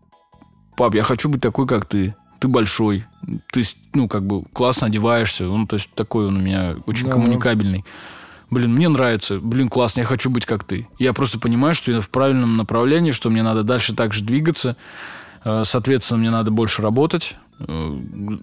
[0.77, 2.17] пап, я хочу быть такой, как ты.
[2.39, 3.05] Ты большой,
[3.53, 3.63] ты,
[3.95, 5.49] ну, как бы классно одеваешься.
[5.49, 7.13] Он, то есть, такой он у меня очень Да.
[7.13, 7.85] коммуникабельный.
[8.51, 10.87] Блин, мне нравится, блин, классно, я хочу быть как ты.
[10.99, 14.77] Я просто понимаю, что я в правильном направлении, что мне надо дальше так же двигаться.
[15.45, 17.73] Э, Соответственно, мне надо больше работать, э,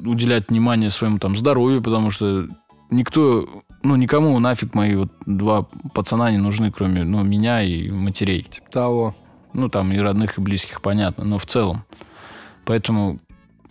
[0.06, 2.48] уделять внимание своему там здоровью, потому что
[2.90, 3.48] никто,
[3.84, 8.48] ну, никому нафиг мои вот два пацана не нужны, кроме, ну, меня и матерей.
[8.72, 9.16] Того.
[9.54, 11.86] Ну, там и родных, и близких, понятно, но в целом.
[12.66, 13.20] Поэтому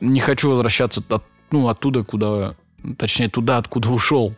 [0.03, 2.55] не хочу возвращаться от, ну, оттуда, куда...
[2.99, 4.35] Точнее, туда, откуда ушел.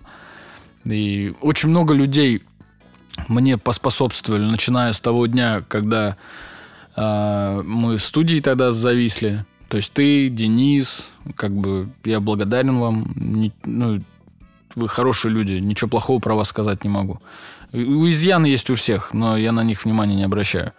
[0.85, 2.43] И очень много людей
[3.29, 6.19] мне поспособствовали, начиная с того дня, когда
[6.95, 9.47] а, мы в студии тогда зависли.
[9.69, 13.13] То есть ты, Денис, как бы я благодарен вам.
[13.17, 14.03] Не- ну,
[14.75, 17.23] вы хорошие люди, ничего плохого про вас сказать не могу.
[17.73, 20.73] У изъяны есть у всех, но я на них внимания не обращаю.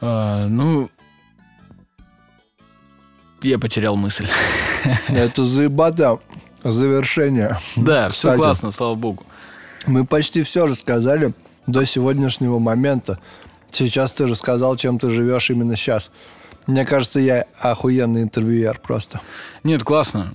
[0.00, 0.90] А, ну,
[3.42, 4.26] я потерял мысль.
[5.08, 6.20] Это заебато
[6.64, 7.58] завершение.
[7.76, 8.36] Да, все Кстати.
[8.38, 9.24] классно, слава богу.
[9.86, 11.34] Мы почти все рассказали
[11.66, 13.18] до сегодняшнего момента.
[13.70, 16.10] Сейчас ты рассказал, чем ты живешь именно сейчас.
[16.66, 19.20] Мне кажется, я охуенный интервьюер просто.
[19.64, 20.34] Нет, классно.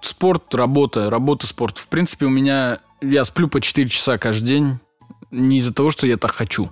[0.00, 1.78] Спорт, работа, работа, спорт.
[1.78, 2.80] В принципе, у меня...
[3.00, 4.78] Я сплю по 4 часа каждый день.
[5.30, 6.70] Не из-за того, что я так хочу.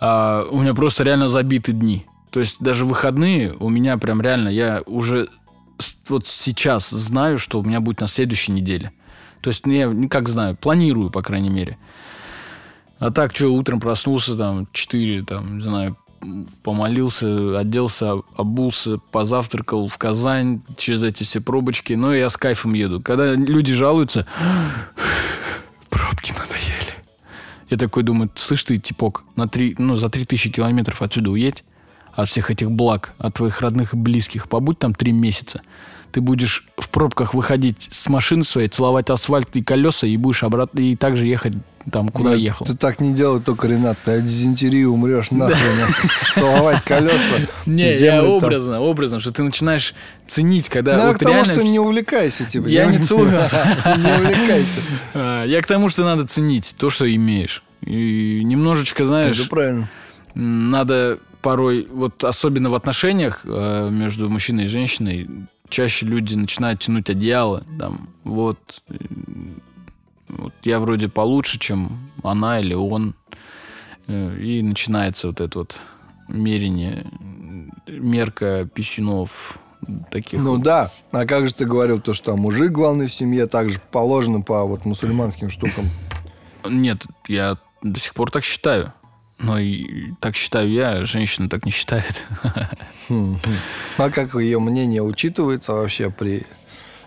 [0.00, 2.06] А у меня просто реально забиты дни.
[2.36, 4.50] То есть даже выходные у меня прям реально...
[4.50, 5.30] Я уже
[6.06, 8.92] вот сейчас знаю, что у меня будет на следующей неделе.
[9.40, 11.78] То есть я не как знаю, планирую, по крайней мере.
[12.98, 15.96] А так, что, утром проснулся, там, 4, там, не знаю,
[16.62, 21.94] помолился, оделся, обулся, позавтракал в Казань через эти все пробочки.
[21.94, 23.00] Но я с кайфом еду.
[23.00, 24.26] Когда люди жалуются,
[25.88, 27.02] пробки надоели.
[27.70, 31.64] Я такой думаю, слышь ты, типок, на три, ну, за 3000 километров отсюда уедь,
[32.16, 35.60] от всех этих благ, от твоих родных и близких, побудь там три месяца.
[36.12, 40.80] Ты будешь в пробках выходить с машины своей, целовать асфальт и колеса, и будешь обратно,
[40.80, 41.52] и также ехать
[41.92, 42.66] там, куда Нет, ехал.
[42.66, 43.98] Ты так не делай только, Ренат.
[44.04, 45.58] Ты от дизентерии умрешь нахрен.
[46.34, 47.46] Целовать колеса.
[47.66, 49.94] Не, я образно, образно, что ты начинаешь
[50.26, 52.66] ценить, когда Ну, к тому, что не увлекайся, типа.
[52.66, 53.30] Я не целую.
[53.30, 54.80] Не увлекайся.
[55.14, 57.62] А, Я к тому, что надо ценить то, что имеешь.
[57.82, 59.88] И немножечко, знаешь, Это правильно.
[60.34, 65.28] надо порой, вот особенно в отношениях э, между мужчиной и женщиной,
[65.68, 68.94] чаще люди начинают тянуть одеяло, там, вот, э,
[70.28, 73.14] вот я вроде получше, чем она или он,
[74.06, 75.80] Э, и начинается вот это вот
[76.28, 77.06] мерение,
[77.86, 79.58] мерка писюнов,
[80.10, 80.90] таких Ну да.
[81.12, 84.64] А как же ты говорил, то, что мужик главный в семье, так же положено по
[84.64, 85.84] вот мусульманским штукам.
[86.68, 88.92] Нет, я до сих пор так считаю.
[89.38, 92.24] Но и так считаю я, женщина так не считает.
[93.08, 93.38] Хм, хм.
[93.98, 96.44] А как ее мнение учитывается вообще при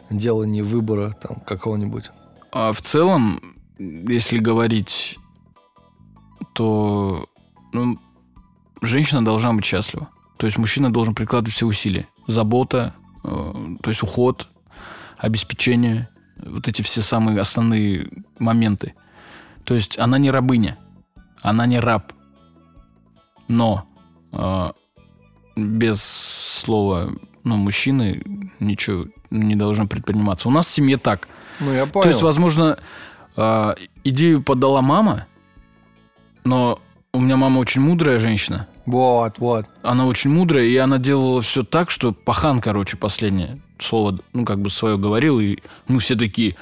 [0.09, 2.11] делании выбора там какого-нибудь?
[2.53, 3.41] А в целом,
[3.77, 5.17] если говорить,
[6.53, 7.27] то
[7.73, 7.99] ну,
[8.81, 10.09] женщина должна быть счастлива.
[10.37, 12.07] То есть мужчина должен прикладывать все усилия.
[12.27, 14.47] Забота, э, то есть уход,
[15.17, 18.09] обеспечение, вот эти все самые основные
[18.39, 18.93] моменты.
[19.65, 20.77] То есть она не рабыня,
[21.41, 22.13] она не раб.
[23.49, 23.85] Но
[24.31, 24.71] э,
[25.57, 27.11] без слова
[27.43, 28.21] ну, мужчины
[28.59, 30.47] ничего не должно предприниматься.
[30.47, 31.27] У нас в семье так.
[31.59, 32.03] Ну, я понял.
[32.03, 32.77] То есть, возможно,
[33.35, 35.27] а, идею подала мама,
[36.43, 36.79] но
[37.13, 38.67] у меня мама очень мудрая женщина.
[38.85, 39.65] Вот, вот.
[39.83, 44.61] Она очень мудрая, и она делала все так, что пахан, короче, последнее слово, ну, как
[44.61, 46.55] бы свое говорил, и мы все такие,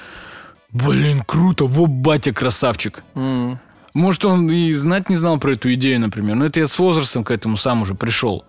[0.70, 3.02] блин, круто, во, батя красавчик.
[3.14, 3.58] М.
[3.94, 6.36] Может, он и знать не знал про эту идею, например.
[6.36, 8.44] Но это я с возрастом к этому сам уже пришел.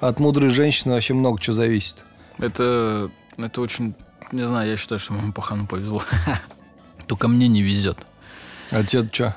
[0.00, 2.04] От мудрой женщины вообще много чего зависит.
[2.38, 3.94] Это, это очень,
[4.32, 6.02] не знаю, я считаю, что моему пахану повезло.
[7.06, 7.98] Только мне не везет.
[8.70, 9.36] А тебе что?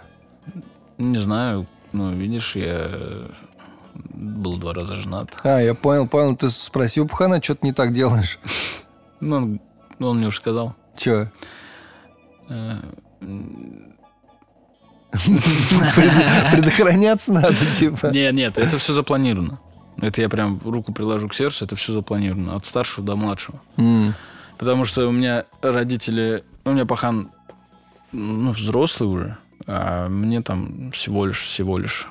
[0.97, 3.27] Не знаю, ну, видишь, я
[3.93, 5.37] был два раза женат.
[5.43, 6.35] А, я понял, понял.
[6.35, 8.39] Ты спросил Пхана, что ты не так делаешь?
[9.19, 9.61] Ну, он,
[9.99, 10.75] он мне уже сказал.
[10.97, 11.31] Че?
[16.51, 18.07] Предохраняться надо, типа.
[18.07, 19.59] Нет, нет, это все запланировано.
[20.01, 22.55] Это я прям руку приложу к сердцу, это все запланировано.
[22.55, 23.61] От старшего до младшего.
[24.57, 26.43] Потому что у меня родители...
[26.63, 27.29] ну, У меня пахан
[28.11, 29.37] ну, взрослый уже,
[29.67, 32.07] а мне там всего лишь, всего лишь.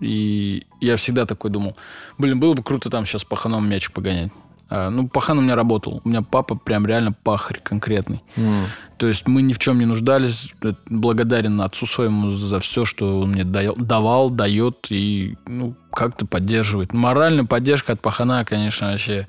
[0.00, 1.76] И я всегда такой думал,
[2.18, 4.32] блин, было бы круто там сейчас паханом мячик погонять.
[4.76, 6.00] А, ну, пахан у меня работал.
[6.04, 8.24] У меня папа прям реально пахарь конкретный.
[8.34, 8.66] М.
[8.98, 10.52] То есть мы ни в чем не нуждались.
[10.62, 16.92] Э, Благодарен отцу своему за все, что он мне давал, дает и ну, как-то поддерживает.
[16.92, 19.28] Моральная поддержка от пахана, конечно, вообще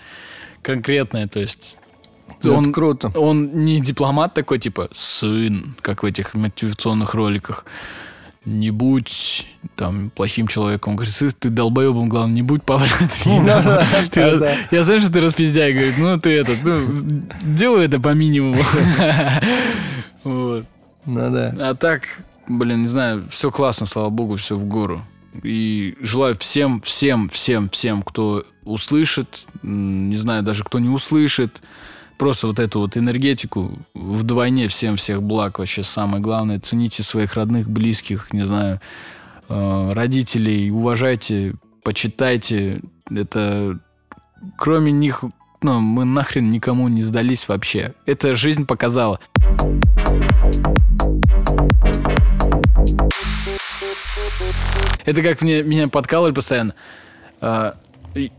[0.63, 1.27] конкретная.
[1.27, 1.77] То есть
[2.39, 3.11] Это он, круто.
[3.15, 7.65] он не дипломат такой, типа, сын, как в этих мотивационных роликах.
[8.45, 10.91] Не будь там плохим человеком.
[10.91, 13.45] Он говорит, «Сын, ты долбоебом, главное, не будь поворотом.
[13.45, 14.55] Да.
[14.71, 16.93] Я знаю, что ты распиздяй, говорит, ну ты этот, ну,
[17.41, 18.61] делай это по минимуму.
[20.23, 20.65] Вот.
[21.05, 21.53] Ну да.
[21.59, 22.01] А так,
[22.47, 25.05] блин, не знаю, все классно, слава богу, все в гору.
[25.43, 31.61] И желаю всем, всем, всем, всем, кто услышит, не знаю, даже кто не услышит,
[32.17, 36.59] просто вот эту вот энергетику вдвойне всем всех благ вообще самое главное.
[36.59, 38.79] Цените своих родных, близких, не знаю,
[39.49, 42.81] э, родителей, уважайте, почитайте.
[43.09, 43.79] Это
[44.57, 45.23] кроме них,
[45.61, 47.93] ну, мы нахрен никому не сдались вообще.
[48.05, 49.19] Это жизнь показала.
[55.05, 56.73] Это как мне, меня подкалывали постоянно.
[58.15, 58.31] И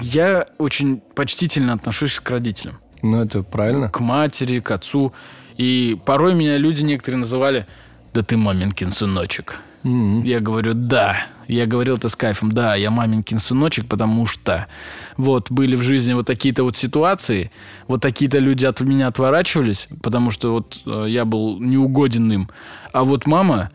[0.00, 2.79] Я очень почтительно отношусь к родителям.
[3.02, 3.88] Ну, это правильно.
[3.88, 5.12] К матери, к отцу.
[5.56, 7.66] И порой меня люди некоторые называли
[8.12, 9.60] «Да ты маменькин сыночек».
[9.82, 10.22] Мгм.
[10.24, 11.26] Я говорю, да.
[11.48, 14.68] Я говорил это с кайфом, да, я маменькин сыночек, потому что
[15.16, 17.50] вот были в жизни вот такие-то вот ситуации,
[17.88, 22.50] вот такие-то люди от меня отворачивались, потому что вот э, я был неугоден им.
[22.92, 23.70] А вот мама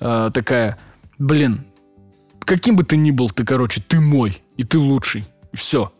[0.00, 0.76] э, такая,
[1.18, 1.66] блин,
[2.40, 5.24] каким бы ты ни был, ты, короче, ты мой, и ты лучший.
[5.52, 5.92] Все.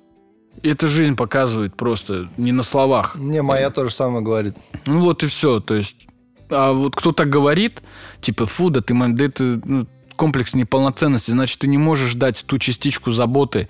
[0.63, 3.17] Это жизнь показывает просто, не на словах.
[3.17, 4.57] Мне моя то же самое говорит.
[4.87, 5.61] Ну вот и все.
[5.61, 6.07] То есть,
[6.51, 7.83] а вот кто так говорит,
[8.21, 9.87] типа, фу, да ты, да это ну,
[10.17, 13.69] комплекс неполноценности, значит, ты не можешь дать ту частичку заботы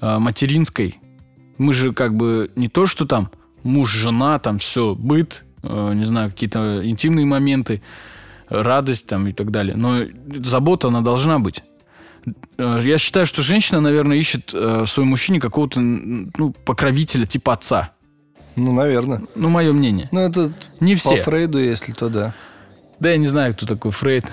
[0.00, 0.98] а, материнской.
[1.58, 3.30] Мы же как бы не то, что там
[3.62, 7.82] муж, жена, там все, быт, э, не знаю, какие-то интимные моменты,
[8.48, 9.76] радость там и так далее.
[9.76, 10.00] Но
[10.42, 11.62] забота, она должна быть.
[12.58, 17.54] Э, Я считаю, что женщина, наверное, ищет э, в своем мужчине какого-то ну, покровителя типа
[17.54, 17.92] отца.
[18.56, 19.22] Ну, наверное.
[19.34, 20.08] Ну, мое мнение.
[20.12, 21.16] Ну, это Не по все.
[21.16, 22.34] Фрейду, если то да.
[22.98, 24.24] Да, я не знаю, кто такой Фрейд.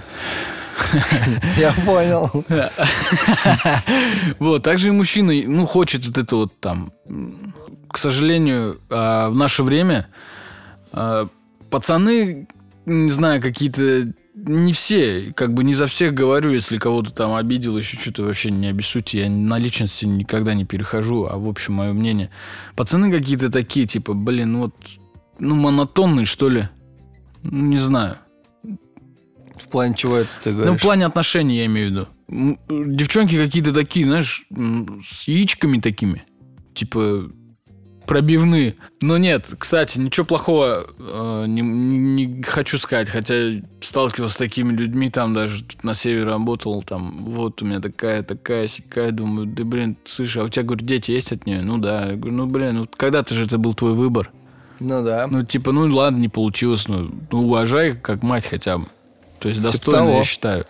[1.57, 2.31] Я понял.
[4.39, 6.91] Вот, также и мужчина, ну, хочет вот это вот там.
[7.89, 10.07] К сожалению, а, в наше время
[11.69, 12.47] пацаны,
[12.85, 17.77] не знаю, какие-то не все, как бы не за всех говорю, если кого-то там обидел,
[17.77, 21.93] еще что-то вообще не обессудьте, я на личности никогда не перехожу, а в общем мое
[21.93, 22.29] мнение.
[22.75, 24.75] Пацаны какие-то такие, типа, блин, ну вот,
[25.39, 26.67] ну монотонные, что ли,
[27.43, 28.17] Ну, не знаю.
[29.55, 30.79] В плане чего это ты Ну, говоришь?
[30.79, 32.07] в плане отношений я имею в виду.
[32.95, 34.47] Девчонки какие-то такие, знаешь,
[35.05, 36.23] с яичками такими.
[36.73, 37.29] Типа
[38.05, 38.75] пробивные.
[39.01, 43.35] Но нет, кстати, ничего плохого э, не, не- хочу сказать, хотя
[43.81, 48.23] сталкивался с такими людьми, там даже тут на севере работал, там, вот у меня такая,
[48.23, 51.61] такая, сякая, думаю, да блин, слышь, а у тебя, говорю, дети есть от нее?
[51.61, 54.31] Ну да, я говорю, ну блин, ну когда-то же это был твой выбор.
[54.79, 55.27] Ну да.
[55.27, 58.87] Ну, типа, ну ладно, не получилось, ну, ну, уважай как мать хотя бы.
[59.39, 60.17] То есть достойно, того.
[60.17, 60.65] я считаю.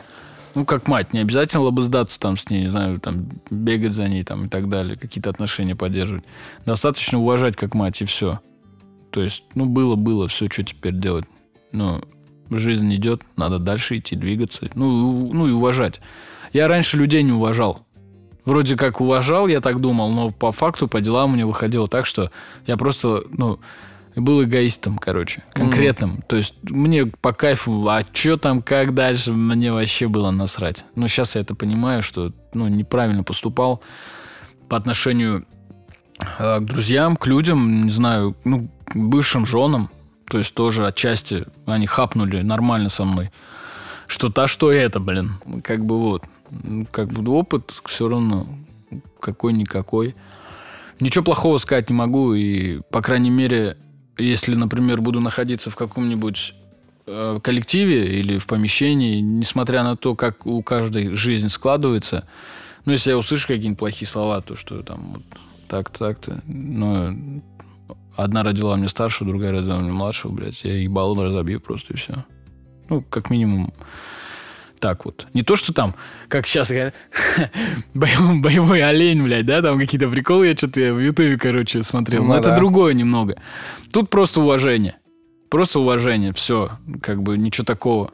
[0.55, 4.23] Ну, как мать, не обязательно лобыздаться там с ней, не знаю, там, бегать за ней
[4.23, 6.23] там и так далее, какие-то отношения поддерживать.
[6.65, 8.39] Достаточно уважать как мать, и все.
[9.09, 11.25] То есть, ну, было-было, все, что теперь делать.
[11.71, 12.03] Ну,
[12.51, 14.69] жизнь идет, надо дальше идти, двигаться.
[14.75, 16.01] Ну, ну и уважать.
[16.51, 17.85] Я раньше людей не уважал.
[18.45, 22.05] Вроде как уважал, я так думал, но по факту, по делам у меня выходило так,
[22.05, 22.29] что
[22.67, 23.59] я просто, ну,
[24.15, 26.21] был эгоистом, короче, конкретным.
[26.27, 30.85] То есть мне по кайфу, а что там, как дальше, мне вообще было насрать.
[30.95, 33.81] Но сейчас я это понимаю, что, ну, неправильно поступал
[34.69, 35.45] по отношению
[36.19, 39.89] э, к друзьям, к людям, не знаю, ну, бывшим женам.
[40.29, 43.31] То есть тоже отчасти они хапнули нормально со мной.
[44.07, 45.33] Что то, что это, блин.
[45.63, 46.23] Как бы вот.
[46.51, 48.47] Ну, Как бы опыт все равно
[49.19, 50.15] какой-никакой.
[50.99, 52.33] Ничего плохого сказать не могу.
[52.33, 53.77] И, по крайней мере,
[54.17, 56.53] если, например, буду находиться в каком-нибудь
[57.07, 62.27] э, коллективе или в помещении, несмотря на то, как у каждой жизнь складывается,
[62.85, 65.23] ну, если я услышу какие-нибудь плохие слова, то что там вот
[65.67, 67.41] так-то, так-то, ну,
[68.15, 72.25] одна родила мне старшую, другая родила мне младшего, блядь, я ебалу разобью просто и все.
[72.89, 73.73] Ну, как минимум,
[74.83, 75.27] так вот.
[75.33, 75.95] Не то, что там,
[76.27, 76.93] как сейчас говорят,
[77.93, 82.23] боевой, боевой олень, блядь, да, там какие-то приколы, я что-то в Ютубе, короче, смотрел.
[82.23, 82.57] Но Ну это да.
[82.57, 83.41] другое немного.
[83.93, 84.97] Тут просто уважение.
[85.49, 86.71] Просто уважение, все.
[87.01, 88.11] Как бы ничего такого.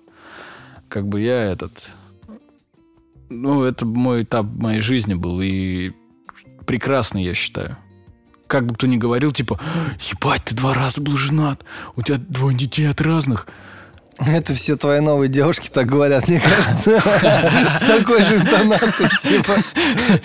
[0.89, 1.87] Как бы я этот...
[3.31, 5.93] Ну, это мой этап в моей жизни был, и
[6.67, 7.77] прекрасный, я считаю.
[8.45, 9.59] Как бы кто ни говорил, типа,
[10.11, 11.65] ебать, ты два раза был женат,
[11.95, 13.47] у тебя двое детей от разных.
[14.27, 16.99] Это все твои новые девушки так говорят, мне кажется.
[16.99, 19.53] С такой же интонацией, типа.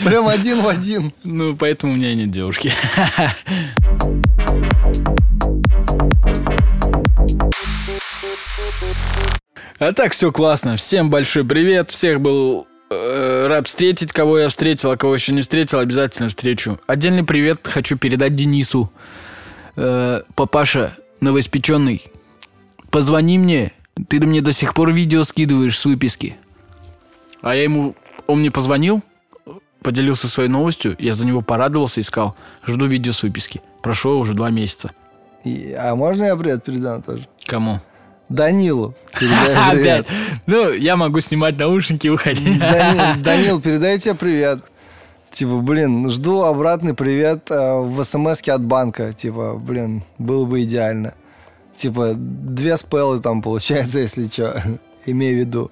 [0.05, 1.13] Прям один в один.
[1.23, 2.73] Ну, поэтому у меня и нет девушки.
[9.79, 10.77] А так все классно.
[10.77, 11.91] Всем большой привет.
[11.91, 14.13] Всех был э, рад встретить.
[14.13, 16.81] Кого я встретил, а кого еще не встретил, обязательно встречу.
[16.87, 18.91] Отдельный привет хочу передать Денису.
[19.77, 22.05] Э, папаша новоиспеченный,
[22.91, 23.73] позвони мне.
[24.09, 26.37] Ты мне до сих пор видео скидываешь с выписки.
[27.43, 27.95] А я ему...
[28.27, 29.03] Он мне позвонил,
[29.83, 32.35] поделился своей новостью, я за него порадовался и сказал,
[32.67, 33.61] жду видео с выписки.
[33.83, 34.91] Прошло уже два месяца.
[35.45, 37.29] И- а можно я привет передам тоже?
[37.45, 37.81] Кому?
[38.31, 38.95] Данилу.
[39.15, 40.07] Опять.
[40.47, 42.59] Ну, я могу снимать наушники и уходить.
[42.59, 44.61] Данил, Данил, передай тебе привет.
[45.31, 49.13] Типа, блин, жду обратный привет э, в смс от банка.
[49.13, 51.13] Типа, блин, было бы идеально.
[51.77, 54.62] Типа, две спеллы там получается, если что.
[55.07, 55.70] Имею в виду.